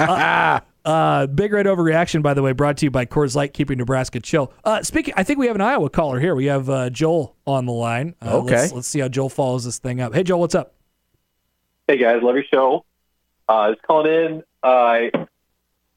Uh, 0.00 0.60
uh, 0.86 1.26
Big 1.26 1.52
Red 1.52 1.66
Overreaction, 1.66 2.22
by 2.22 2.32
the 2.32 2.42
way, 2.42 2.52
brought 2.52 2.76
to 2.78 2.86
you 2.86 2.90
by 2.90 3.04
Coors 3.04 3.34
Light, 3.36 3.52
keeping 3.52 3.76
Nebraska 3.78 4.20
chill. 4.20 4.52
Uh, 4.64 4.82
speaking, 4.82 5.12
I 5.16 5.22
think 5.24 5.38
we 5.38 5.46
have 5.48 5.56
an 5.56 5.60
Iowa 5.62 5.90
caller 5.90 6.20
here. 6.20 6.34
We 6.34 6.46
have 6.46 6.70
uh, 6.70 6.90
Joel 6.90 7.36
on 7.46 7.66
the 7.66 7.72
line. 7.72 8.14
Uh, 8.22 8.38
Okay. 8.38 8.54
Let's, 8.54 8.72
let's 8.72 8.88
see 8.88 9.00
how 9.00 9.08
Joel 9.08 9.28
follows 9.28 9.64
this 9.64 9.78
thing 9.78 10.00
up. 10.00 10.14
Hey, 10.14 10.22
Joel, 10.22 10.40
what's 10.40 10.54
up? 10.54 10.74
Hey 11.88 11.98
guys, 11.98 12.20
love 12.22 12.34
your 12.34 12.44
show. 12.44 12.84
Uh, 13.48 13.52
I 13.52 13.68
was 13.68 13.78
calling 13.86 14.12
in. 14.12 14.42
I 14.62 15.12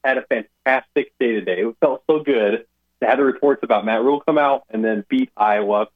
had 0.04 0.18
a 0.18 0.22
fantastic 0.22 1.12
day 1.18 1.32
today. 1.32 1.62
It 1.62 1.76
felt 1.80 2.04
so 2.08 2.20
good 2.22 2.64
to 3.00 3.06
have 3.08 3.18
the 3.18 3.24
reports 3.24 3.62
about 3.64 3.84
Matt 3.84 4.02
Rhule 4.02 4.20
come 4.20 4.38
out 4.38 4.62
and 4.70 4.84
then 4.84 5.04
beat 5.08 5.30
Iowa. 5.36 5.88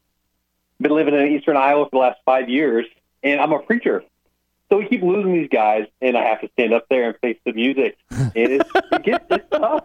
Been 0.80 0.90
living 0.90 1.14
in 1.14 1.28
eastern 1.28 1.57
Iowa 1.57 1.85
for 1.85 1.90
the 1.92 1.98
last 1.98 2.18
five 2.24 2.48
years, 2.48 2.87
and 3.22 3.40
I'm 3.40 3.52
a 3.52 3.61
preacher. 3.61 4.02
So 4.70 4.79
we 4.79 4.88
keep 4.88 5.03
losing 5.03 5.33
these 5.35 5.48
guys, 5.50 5.87
and 6.00 6.16
I 6.16 6.24
have 6.24 6.40
to 6.40 6.48
stand 6.55 6.72
up 6.72 6.87
there 6.88 7.09
and 7.09 7.18
face 7.20 7.38
the 7.44 7.53
music. 7.53 7.96
And 8.11 8.33
it's, 8.35 8.70
it 8.92 9.03
gets 9.03 9.24
it's 9.31 9.44
tough. 9.50 9.85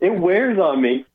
It 0.00 0.10
wears 0.10 0.58
on 0.58 0.80
me. 0.80 1.06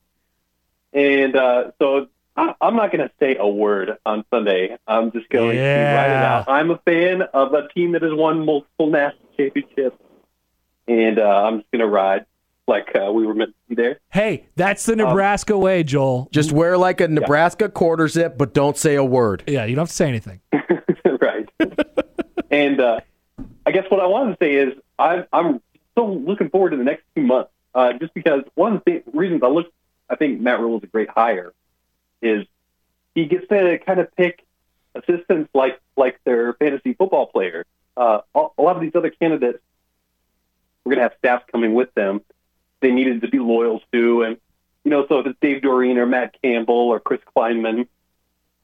And 0.93 1.35
uh, 1.35 1.71
so 1.79 2.07
I, 2.35 2.53
I'm 2.61 2.75
not 2.75 2.91
going 2.91 3.07
to 3.07 3.11
say 3.19 3.37
a 3.39 3.47
word 3.47 3.97
on 4.05 4.25
Sunday. 4.31 4.77
I'm 4.87 5.11
just 5.11 5.29
going 5.29 5.55
to 5.55 5.61
write 5.61 6.09
it 6.09 6.23
out. 6.23 6.45
I'm 6.47 6.71
a 6.71 6.77
fan 6.79 7.21
of 7.33 7.53
a 7.53 7.67
team 7.69 7.91
that 7.93 8.01
has 8.01 8.13
won 8.13 8.45
multiple 8.45 8.89
national 8.89 9.27
championships, 9.37 9.97
and 10.87 11.19
uh, 11.19 11.23
I'm 11.45 11.59
just 11.59 11.71
going 11.71 11.81
to 11.81 11.87
ride 11.87 12.25
like 12.67 12.95
uh, 12.95 13.11
we 13.11 13.27
were 13.27 13.35
meant 13.35 13.51
to 13.51 13.55
be 13.69 13.75
there. 13.75 13.99
Hey, 14.09 14.47
that's 14.55 14.87
Um, 14.89 14.97
the 14.97 15.03
Nebraska 15.05 15.57
way, 15.57 15.83
Joel. 15.83 16.27
Just 16.31 16.51
wear 16.51 16.77
like 16.77 16.99
a 17.01 17.07
Nebraska 17.07 17.69
quarter 17.69 18.07
zip, 18.07 18.37
but 18.37 18.53
don't 18.53 18.77
say 18.77 18.95
a 18.95 19.03
word. 19.03 19.43
Yeah, 19.47 19.65
you 19.65 19.75
don't 19.75 19.83
have 19.83 19.89
to 19.89 19.95
say 19.95 20.07
anything. 20.07 20.41
right. 21.21 21.47
and 22.55 22.79
uh, 22.79 23.01
I 23.65 23.71
guess 23.71 23.85
what 23.89 23.99
I 23.99 24.05
wanted 24.05 24.39
to 24.39 24.45
say 24.45 24.55
is 24.55 24.73
I'm 24.97 25.25
I'm 25.33 25.61
still 25.91 26.19
looking 26.19 26.49
forward 26.49 26.69
to 26.69 26.77
the 26.77 26.85
next 26.85 27.03
two 27.15 27.23
months. 27.23 27.51
Uh, 27.73 27.91
just 27.93 28.13
because 28.13 28.43
one 28.53 28.77
of 28.77 28.83
the 28.85 29.03
reasons 29.13 29.43
I 29.43 29.47
look, 29.47 29.67
I 30.09 30.15
think 30.15 30.39
Matt 30.39 30.61
Rhule 30.61 30.77
is 30.77 30.83
a 30.83 30.87
great 30.87 31.09
hire, 31.09 31.51
is 32.21 32.45
he 33.13 33.25
gets 33.25 33.45
to 33.49 33.77
kind 33.79 33.99
of 33.99 34.15
pick 34.15 34.45
assistants 34.95 35.49
like 35.53 35.81
like 35.97 36.17
their 36.23 36.53
fantasy 36.53 36.93
football 36.93 37.27
players. 37.27 37.65
Uh, 37.97 38.21
a 38.33 38.61
lot 38.61 38.77
of 38.77 38.81
these 38.81 38.95
other 38.95 39.09
candidates, 39.09 39.59
we're 40.83 40.91
going 40.91 40.99
to 40.99 41.09
have 41.09 41.17
staff 41.17 41.47
coming 41.51 41.73
with 41.73 41.93
them. 41.93 42.21
They 42.81 42.91
needed 42.91 43.21
to 43.21 43.27
be 43.29 43.39
loyal 43.39 43.81
to, 43.91 44.23
and 44.23 44.37
you 44.85 44.91
know, 44.91 45.05
so 45.07 45.19
if 45.19 45.25
it's 45.27 45.39
Dave 45.41 45.61
Doeren 45.61 45.97
or 45.97 46.05
Matt 46.05 46.35
Campbell 46.41 46.89
or 46.89 47.01
Chris 47.01 47.21
Klieman, 47.35 47.87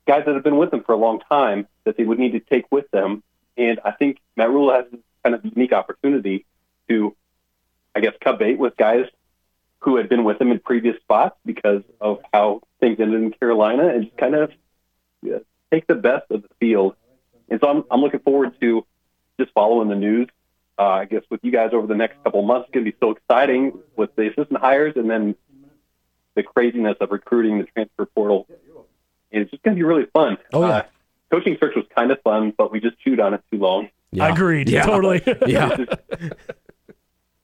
guys 0.05 0.23
that 0.25 0.35
have 0.35 0.43
been 0.43 0.57
with 0.57 0.71
them 0.71 0.83
for 0.83 0.93
a 0.93 0.97
long 0.97 1.19
time 1.29 1.67
that 1.83 1.97
they 1.97 2.03
would 2.03 2.19
need 2.19 2.33
to 2.33 2.39
take 2.39 2.71
with 2.71 2.89
them. 2.91 3.23
And 3.57 3.79
I 3.83 3.91
think 3.91 4.17
Matt 4.35 4.49
Rhule 4.49 4.73
has 4.73 4.85
kind 5.23 5.35
of 5.35 5.43
unique 5.45 5.73
opportunity 5.73 6.45
to, 6.89 7.15
I 7.95 7.99
guess, 7.99 8.13
cut 8.21 8.39
bait 8.39 8.57
with 8.57 8.75
guys 8.77 9.05
who 9.79 9.97
had 9.97 10.09
been 10.09 10.23
with 10.23 10.39
him 10.39 10.51
in 10.51 10.59
previous 10.59 10.97
spots 11.01 11.35
because 11.45 11.81
of 11.99 12.19
how 12.33 12.61
things 12.79 12.99
ended 12.99 13.21
in 13.21 13.31
Carolina 13.31 13.87
and 13.87 14.05
just 14.05 14.17
kind 14.17 14.35
of 14.35 14.51
yeah, 15.21 15.39
take 15.71 15.87
the 15.87 15.95
best 15.95 16.29
of 16.29 16.43
the 16.43 16.49
field. 16.59 16.95
And 17.49 17.59
so 17.59 17.67
I'm, 17.67 17.83
I'm 17.91 18.01
looking 18.01 18.19
forward 18.19 18.59
to 18.61 18.85
just 19.39 19.51
following 19.53 19.89
the 19.89 19.95
news. 19.95 20.27
Uh, 20.77 20.83
I 20.83 21.05
guess 21.05 21.23
with 21.29 21.41
you 21.43 21.51
guys 21.51 21.71
over 21.73 21.85
the 21.85 21.95
next 21.95 22.23
couple 22.23 22.39
of 22.39 22.45
months, 22.45 22.67
it's 22.67 22.73
going 22.73 22.85
to 22.85 22.91
be 22.91 22.97
so 22.99 23.11
exciting 23.11 23.79
with 23.95 24.15
the 24.15 24.27
assistant 24.27 24.59
hires 24.59 24.93
and 24.95 25.09
then 25.09 25.35
the 26.35 26.43
craziness 26.43 26.95
of 27.01 27.11
recruiting 27.11 27.59
the 27.59 27.65
transfer 27.65 28.05
portal. 28.05 28.47
And 29.31 29.43
it's 29.43 29.51
just 29.51 29.63
going 29.63 29.75
to 29.75 29.79
be 29.79 29.83
really 29.83 30.07
fun. 30.13 30.37
Oh, 30.53 30.61
yeah. 30.61 30.69
Uh, 30.69 30.83
coaching 31.31 31.57
search 31.59 31.75
was 31.75 31.85
kind 31.95 32.11
of 32.11 32.21
fun, 32.21 32.53
but 32.57 32.71
we 32.71 32.79
just 32.79 32.99
chewed 32.99 33.19
on 33.19 33.33
it 33.33 33.41
too 33.51 33.57
long. 33.57 33.89
Yeah. 34.11 34.31
Agreed. 34.31 34.69
Yeah. 34.69 34.83
Totally. 34.83 35.21
Yeah. 35.47 35.77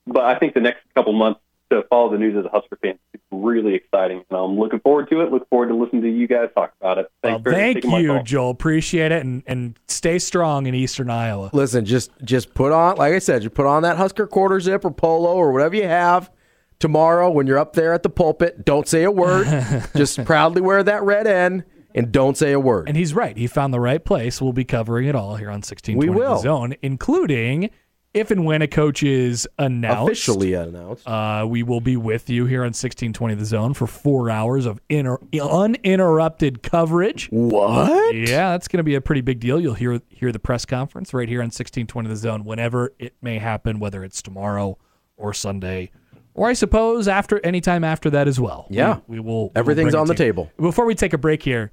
But 0.07 0.23
I 0.23 0.39
think 0.39 0.53
the 0.53 0.61
next 0.61 0.83
couple 0.95 1.11
months 1.13 1.41
to 1.69 1.83
follow 1.89 2.09
the 2.09 2.17
news 2.17 2.37
as 2.37 2.45
a 2.45 2.49
Husker 2.49 2.77
fan 2.81 2.97
is 3.13 3.19
really 3.29 3.75
exciting, 3.75 4.23
and 4.29 4.39
I'm 4.39 4.57
looking 4.57 4.79
forward 4.79 5.09
to 5.09 5.19
it. 5.21 5.31
Look 5.31 5.49
forward 5.49 5.67
to 5.67 5.75
listening 5.75 6.03
to 6.03 6.09
you 6.09 6.27
guys 6.27 6.47
talk 6.55 6.73
about 6.79 6.97
it. 6.97 7.11
Well, 7.23 7.33
Thanks 7.33 7.43
for 7.43 7.51
thank 7.51 7.75
taking 7.75 7.91
my 7.91 7.99
you, 7.99 8.07
call. 8.13 8.23
Joel. 8.23 8.49
Appreciate 8.51 9.11
it, 9.11 9.25
and 9.25 9.43
and 9.47 9.77
stay 9.87 10.17
strong 10.17 10.65
in 10.65 10.73
Eastern 10.73 11.09
Iowa. 11.09 11.49
Listen, 11.51 11.83
just 11.83 12.11
just 12.23 12.53
put 12.53 12.71
on, 12.71 12.95
like 12.95 13.13
I 13.13 13.19
said, 13.19 13.43
you 13.43 13.49
put 13.49 13.65
on 13.65 13.83
that 13.83 13.97
Husker 13.97 14.27
quarter 14.27 14.61
zip 14.61 14.85
or 14.85 14.91
polo 14.91 15.33
or 15.33 15.51
whatever 15.51 15.75
you 15.75 15.87
have 15.87 16.31
tomorrow 16.79 17.29
when 17.29 17.47
you're 17.47 17.59
up 17.59 17.73
there 17.73 17.91
at 17.91 18.01
the 18.03 18.09
pulpit. 18.09 18.63
Don't 18.63 18.87
say 18.87 19.03
a 19.03 19.11
word. 19.11 19.45
just 19.95 20.23
proudly 20.23 20.61
wear 20.61 20.81
that 20.83 21.03
red 21.03 21.27
N 21.27 21.65
and 21.95 22.11
don't 22.11 22.37
say 22.37 22.51
a 22.51 22.59
word. 22.59 22.87
And 22.87 22.97
he's 22.97 23.13
right. 23.13 23.35
He 23.35 23.47
found 23.47 23.73
the 23.73 23.79
right 23.79 24.03
place. 24.03 24.41
We'll 24.41 24.53
be 24.53 24.65
covering 24.65 25.07
it 25.07 25.15
all 25.15 25.35
here 25.35 25.49
on 25.49 25.57
1620 25.61 26.09
We 26.09 26.15
will. 26.15 26.35
The 26.35 26.41
Zone, 26.41 26.75
including 26.81 27.69
if 28.13 28.31
and 28.31 28.45
when 28.45 28.61
a 28.61 28.67
coach 28.67 29.03
is 29.03 29.47
announced. 29.59 30.11
Officially 30.11 30.53
announced. 30.53 31.07
Uh, 31.07 31.45
we 31.47 31.61
will 31.63 31.81
be 31.81 31.97
with 31.97 32.29
you 32.29 32.45
here 32.45 32.61
on 32.61 32.67
1620 32.67 33.35
The 33.35 33.45
Zone 33.45 33.73
for 33.73 33.87
four 33.87 34.29
hours 34.29 34.65
of 34.65 34.79
inter- 34.89 35.19
uninterrupted 35.33 36.63
coverage. 36.63 37.27
What? 37.29 38.15
Yeah, 38.15 38.51
that's 38.51 38.67
going 38.67 38.77
to 38.77 38.83
be 38.83 38.95
a 38.95 39.01
pretty 39.01 39.21
big 39.21 39.39
deal. 39.39 39.59
You'll 39.59 39.73
hear 39.73 40.01
hear 40.09 40.31
the 40.31 40.39
press 40.39 40.65
conference 40.65 41.13
right 41.13 41.29
here 41.29 41.39
on 41.39 41.47
1620 41.47 42.09
The 42.09 42.15
Zone 42.15 42.43
whenever 42.43 42.93
it 42.99 43.15
may 43.21 43.37
happen, 43.37 43.79
whether 43.79 44.03
it's 44.03 44.21
tomorrow 44.21 44.77
or 45.15 45.33
Sunday, 45.33 45.91
or 46.33 46.47
I 46.47 46.53
suppose 46.53 47.07
after 47.07 47.43
any 47.45 47.61
time 47.61 47.83
after 47.83 48.09
that 48.11 48.27
as 48.27 48.39
well. 48.39 48.67
Yeah. 48.69 48.99
we, 49.07 49.19
we 49.19 49.27
will. 49.27 49.51
Everything's 49.55 49.95
on 49.95 50.07
the 50.07 50.15
table. 50.15 50.51
Before 50.57 50.85
we 50.85 50.95
take 50.95 51.13
a 51.13 51.17
break 51.17 51.43
here, 51.43 51.71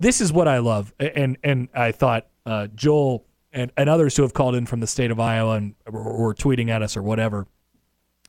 this 0.00 0.20
is 0.20 0.32
what 0.32 0.48
I 0.48 0.58
love, 0.58 0.92
and 0.98 1.38
and 1.42 1.68
I 1.74 1.92
thought 1.92 2.26
uh, 2.44 2.68
Joel 2.74 3.24
and, 3.52 3.72
and 3.76 3.88
others 3.88 4.16
who 4.16 4.22
have 4.22 4.34
called 4.34 4.54
in 4.54 4.66
from 4.66 4.80
the 4.80 4.86
state 4.86 5.10
of 5.10 5.18
Iowa 5.18 5.54
and 5.54 5.74
or, 5.86 6.00
or 6.00 6.34
tweeting 6.34 6.68
at 6.68 6.82
us 6.82 6.96
or 6.96 7.02
whatever, 7.02 7.46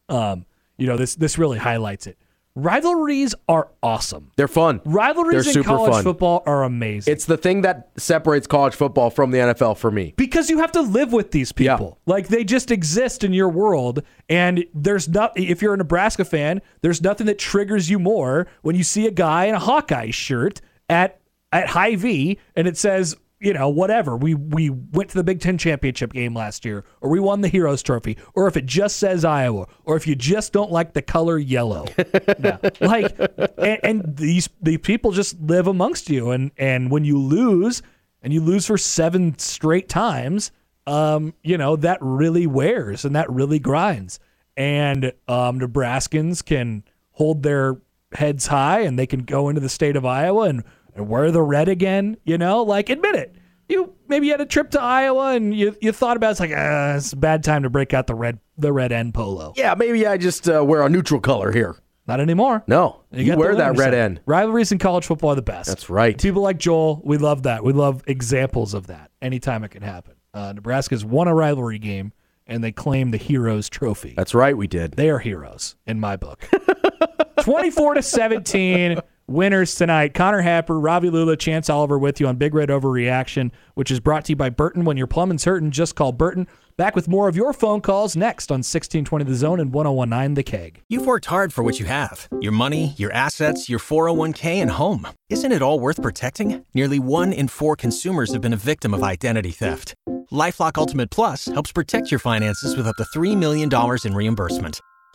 um, 0.09 0.45
you 0.77 0.87
know 0.87 0.97
this 0.97 1.15
this 1.15 1.37
really 1.37 1.57
highlights 1.57 2.07
it. 2.07 2.17
Rivalries 2.55 3.35
are 3.47 3.69
awesome. 3.83 4.31
They're 4.35 4.47
fun. 4.47 4.81
Rivalries 4.83 5.45
They're 5.45 5.61
in 5.61 5.63
college 5.63 5.91
fun. 5.91 6.03
football 6.03 6.41
are 6.47 6.63
amazing. 6.63 7.13
It's 7.13 7.25
the 7.25 7.37
thing 7.37 7.61
that 7.61 7.91
separates 7.97 8.47
college 8.47 8.73
football 8.73 9.11
from 9.11 9.29
the 9.29 9.37
NFL 9.37 9.77
for 9.77 9.91
me. 9.91 10.15
because 10.17 10.49
you 10.49 10.57
have 10.57 10.71
to 10.71 10.81
live 10.81 11.13
with 11.13 11.29
these 11.29 11.51
people. 11.51 11.99
Yeah. 12.07 12.13
Like 12.13 12.29
they 12.29 12.43
just 12.43 12.71
exist 12.71 13.23
in 13.23 13.31
your 13.31 13.49
world, 13.49 14.01
and 14.27 14.65
there's 14.73 15.07
not. 15.07 15.33
If 15.37 15.61
you're 15.61 15.75
a 15.75 15.77
Nebraska 15.77 16.25
fan, 16.25 16.63
there's 16.81 16.99
nothing 16.99 17.27
that 17.27 17.37
triggers 17.37 17.91
you 17.91 17.99
more 17.99 18.47
when 18.63 18.75
you 18.75 18.83
see 18.83 19.05
a 19.05 19.11
guy 19.11 19.45
in 19.45 19.53
a 19.53 19.59
Hawkeye 19.59 20.09
shirt 20.09 20.59
at 20.89 21.19
at 21.51 21.67
Hy-Vee, 21.67 22.39
and 22.55 22.67
it 22.67 22.77
says, 22.77 23.15
you 23.39 23.53
know, 23.53 23.69
whatever. 23.69 24.17
We 24.17 24.33
we 24.33 24.69
went 24.69 25.09
to 25.11 25.15
the 25.15 25.23
Big 25.23 25.39
Ten 25.39 25.57
championship 25.57 26.11
game 26.11 26.33
last 26.33 26.65
year, 26.65 26.83
or 27.01 27.09
we 27.09 27.19
won 27.19 27.41
the 27.41 27.47
Heroes 27.47 27.83
Trophy, 27.83 28.17
or 28.33 28.47
if 28.47 28.57
it 28.57 28.65
just 28.65 28.97
says 28.97 29.23
Iowa, 29.23 29.67
or 29.85 29.95
if 29.95 30.07
you 30.07 30.15
just 30.15 30.53
don't 30.53 30.71
like 30.71 30.93
the 30.93 31.01
color 31.01 31.37
yellow. 31.37 31.85
Yeah. 32.39 32.57
Like, 32.81 33.17
and, 33.57 33.79
and 33.83 34.17
these 34.17 34.49
the 34.61 34.77
people 34.77 35.11
just 35.11 35.39
live 35.41 35.67
amongst 35.67 36.09
you, 36.09 36.31
and 36.31 36.51
and 36.57 36.91
when 36.91 37.03
you 37.03 37.17
lose, 37.17 37.81
and 38.21 38.33
you 38.33 38.41
lose 38.41 38.65
for 38.65 38.77
seven 38.77 39.37
straight 39.39 39.89
times, 39.89 40.51
um, 40.85 41.33
you 41.43 41.57
know 41.57 41.75
that 41.77 41.97
really 42.01 42.47
wears 42.47 43.05
and 43.05 43.15
that 43.15 43.29
really 43.31 43.59
grinds. 43.59 44.19
And 44.55 45.05
um, 45.27 45.59
Nebraskans 45.59 46.43
can 46.43 46.83
hold 47.11 47.43
their 47.43 47.77
heads 48.13 48.47
high, 48.47 48.81
and 48.81 48.97
they 48.97 49.07
can 49.07 49.21
go 49.23 49.49
into 49.49 49.61
the 49.61 49.69
state 49.69 49.95
of 49.95 50.05
Iowa 50.05 50.43
and, 50.49 50.63
and 50.97 51.07
wear 51.07 51.31
the 51.31 51.41
red 51.41 51.69
again. 51.69 52.17
You 52.25 52.37
know, 52.37 52.63
like 52.63 52.89
admit 52.89 53.15
it. 53.15 53.35
You 53.69 53.93
maybe 54.07 54.27
you 54.27 54.33
had 54.33 54.41
a 54.41 54.45
trip 54.45 54.71
to 54.71 54.81
Iowa 54.81 55.33
and 55.35 55.55
you, 55.55 55.75
you 55.81 55.91
thought 55.91 56.17
about 56.17 56.29
it, 56.29 56.31
it's 56.31 56.39
like 56.39 56.51
ah, 56.55 56.95
it's 56.95 57.13
a 57.13 57.17
bad 57.17 57.43
time 57.43 57.63
to 57.63 57.69
break 57.69 57.93
out 57.93 58.07
the 58.07 58.15
red 58.15 58.39
the 58.57 58.71
red 58.71 58.91
end 58.91 59.13
polo. 59.13 59.53
Yeah, 59.55 59.75
maybe 59.75 60.07
I 60.07 60.17
just 60.17 60.49
uh, 60.49 60.63
wear 60.63 60.81
a 60.83 60.89
neutral 60.89 61.19
color 61.19 61.51
here. 61.51 61.75
Not 62.07 62.21
anymore. 62.21 62.63
No, 62.67 63.01
you, 63.11 63.25
got 63.25 63.37
wear 63.37 63.53
that 63.55 63.75
red 63.75 63.87
side. 63.87 63.93
end. 63.93 64.21
Rivalries 64.25 64.71
in 64.71 64.77
college 64.77 65.05
football 65.05 65.31
are 65.31 65.35
the 65.35 65.41
best. 65.41 65.67
That's 65.67 65.89
right. 65.89 66.17
People 66.17 66.41
like 66.41 66.57
Joel, 66.57 67.01
we 67.03 67.17
love 67.17 67.43
that. 67.43 67.65
We 67.65 67.73
love 67.73 68.01
examples 68.07 68.73
of 68.73 68.87
that 68.87 69.11
anytime 69.21 69.65
it 69.65 69.71
can 69.71 69.81
happen. 69.81 70.13
Uh, 70.33 70.53
Nebraska's 70.53 71.03
won 71.03 71.27
a 71.27 71.35
rivalry 71.35 71.79
game 71.79 72.13
and 72.45 72.63
they 72.63 72.71
claim 72.71 73.11
the 73.11 73.17
Heroes 73.17 73.69
Trophy. 73.69 74.13
That's 74.15 74.33
right, 74.33 74.55
we 74.55 74.67
did. 74.67 74.93
They 74.93 75.09
are 75.09 75.19
heroes 75.19 75.75
in 75.85 75.99
my 75.99 76.15
book. 76.15 76.49
24 77.41 77.95
to 77.95 78.01
17 78.01 78.99
winners 79.27 79.75
tonight. 79.75 80.13
Connor 80.13 80.41
Happer, 80.41 80.79
Ravi 80.79 81.09
Lula, 81.09 81.35
Chance 81.35 81.69
Oliver 81.69 81.99
with 81.99 82.19
you 82.19 82.27
on 82.27 82.37
Big 82.37 82.53
Red 82.53 82.69
Overreaction, 82.69 83.51
which 83.75 83.91
is 83.91 83.99
brought 83.99 84.25
to 84.25 84.31
you 84.31 84.35
by 84.35 84.49
Burton. 84.49 84.85
When 84.85 84.97
your 84.97 85.07
plumbing's 85.07 85.43
hurting, 85.43 85.71
just 85.71 85.95
call 85.95 86.11
Burton. 86.11 86.47
Back 86.77 86.95
with 86.95 87.07
more 87.07 87.27
of 87.27 87.35
your 87.35 87.53
phone 87.53 87.81
calls 87.81 88.15
next 88.15 88.51
on 88.51 88.59
1620 88.59 89.25
The 89.25 89.35
Zone 89.35 89.59
and 89.59 89.73
1019 89.73 90.35
The 90.35 90.43
Keg. 90.43 90.83
You've 90.87 91.05
worked 91.05 91.25
hard 91.25 91.51
for 91.51 91.63
what 91.63 91.79
you 91.79 91.85
have 91.85 92.27
your 92.39 92.51
money, 92.51 92.93
your 92.97 93.11
assets, 93.11 93.67
your 93.67 93.79
401k, 93.79 94.61
and 94.61 94.71
home. 94.71 95.07
Isn't 95.29 95.51
it 95.51 95.61
all 95.61 95.79
worth 95.79 96.01
protecting? 96.01 96.65
Nearly 96.73 96.99
one 96.99 97.33
in 97.33 97.47
four 97.47 97.75
consumers 97.75 98.31
have 98.33 98.41
been 98.41 98.53
a 98.53 98.57
victim 98.57 98.93
of 98.93 99.03
identity 99.03 99.51
theft. 99.51 99.95
Lifelock 100.31 100.77
Ultimate 100.77 101.09
Plus 101.09 101.45
helps 101.45 101.71
protect 101.71 102.11
your 102.11 102.19
finances 102.19 102.75
with 102.77 102.87
up 102.87 102.95
to 102.97 103.05
$3 103.17 103.35
million 103.35 103.69
in 104.05 104.13
reimbursement. 104.13 104.79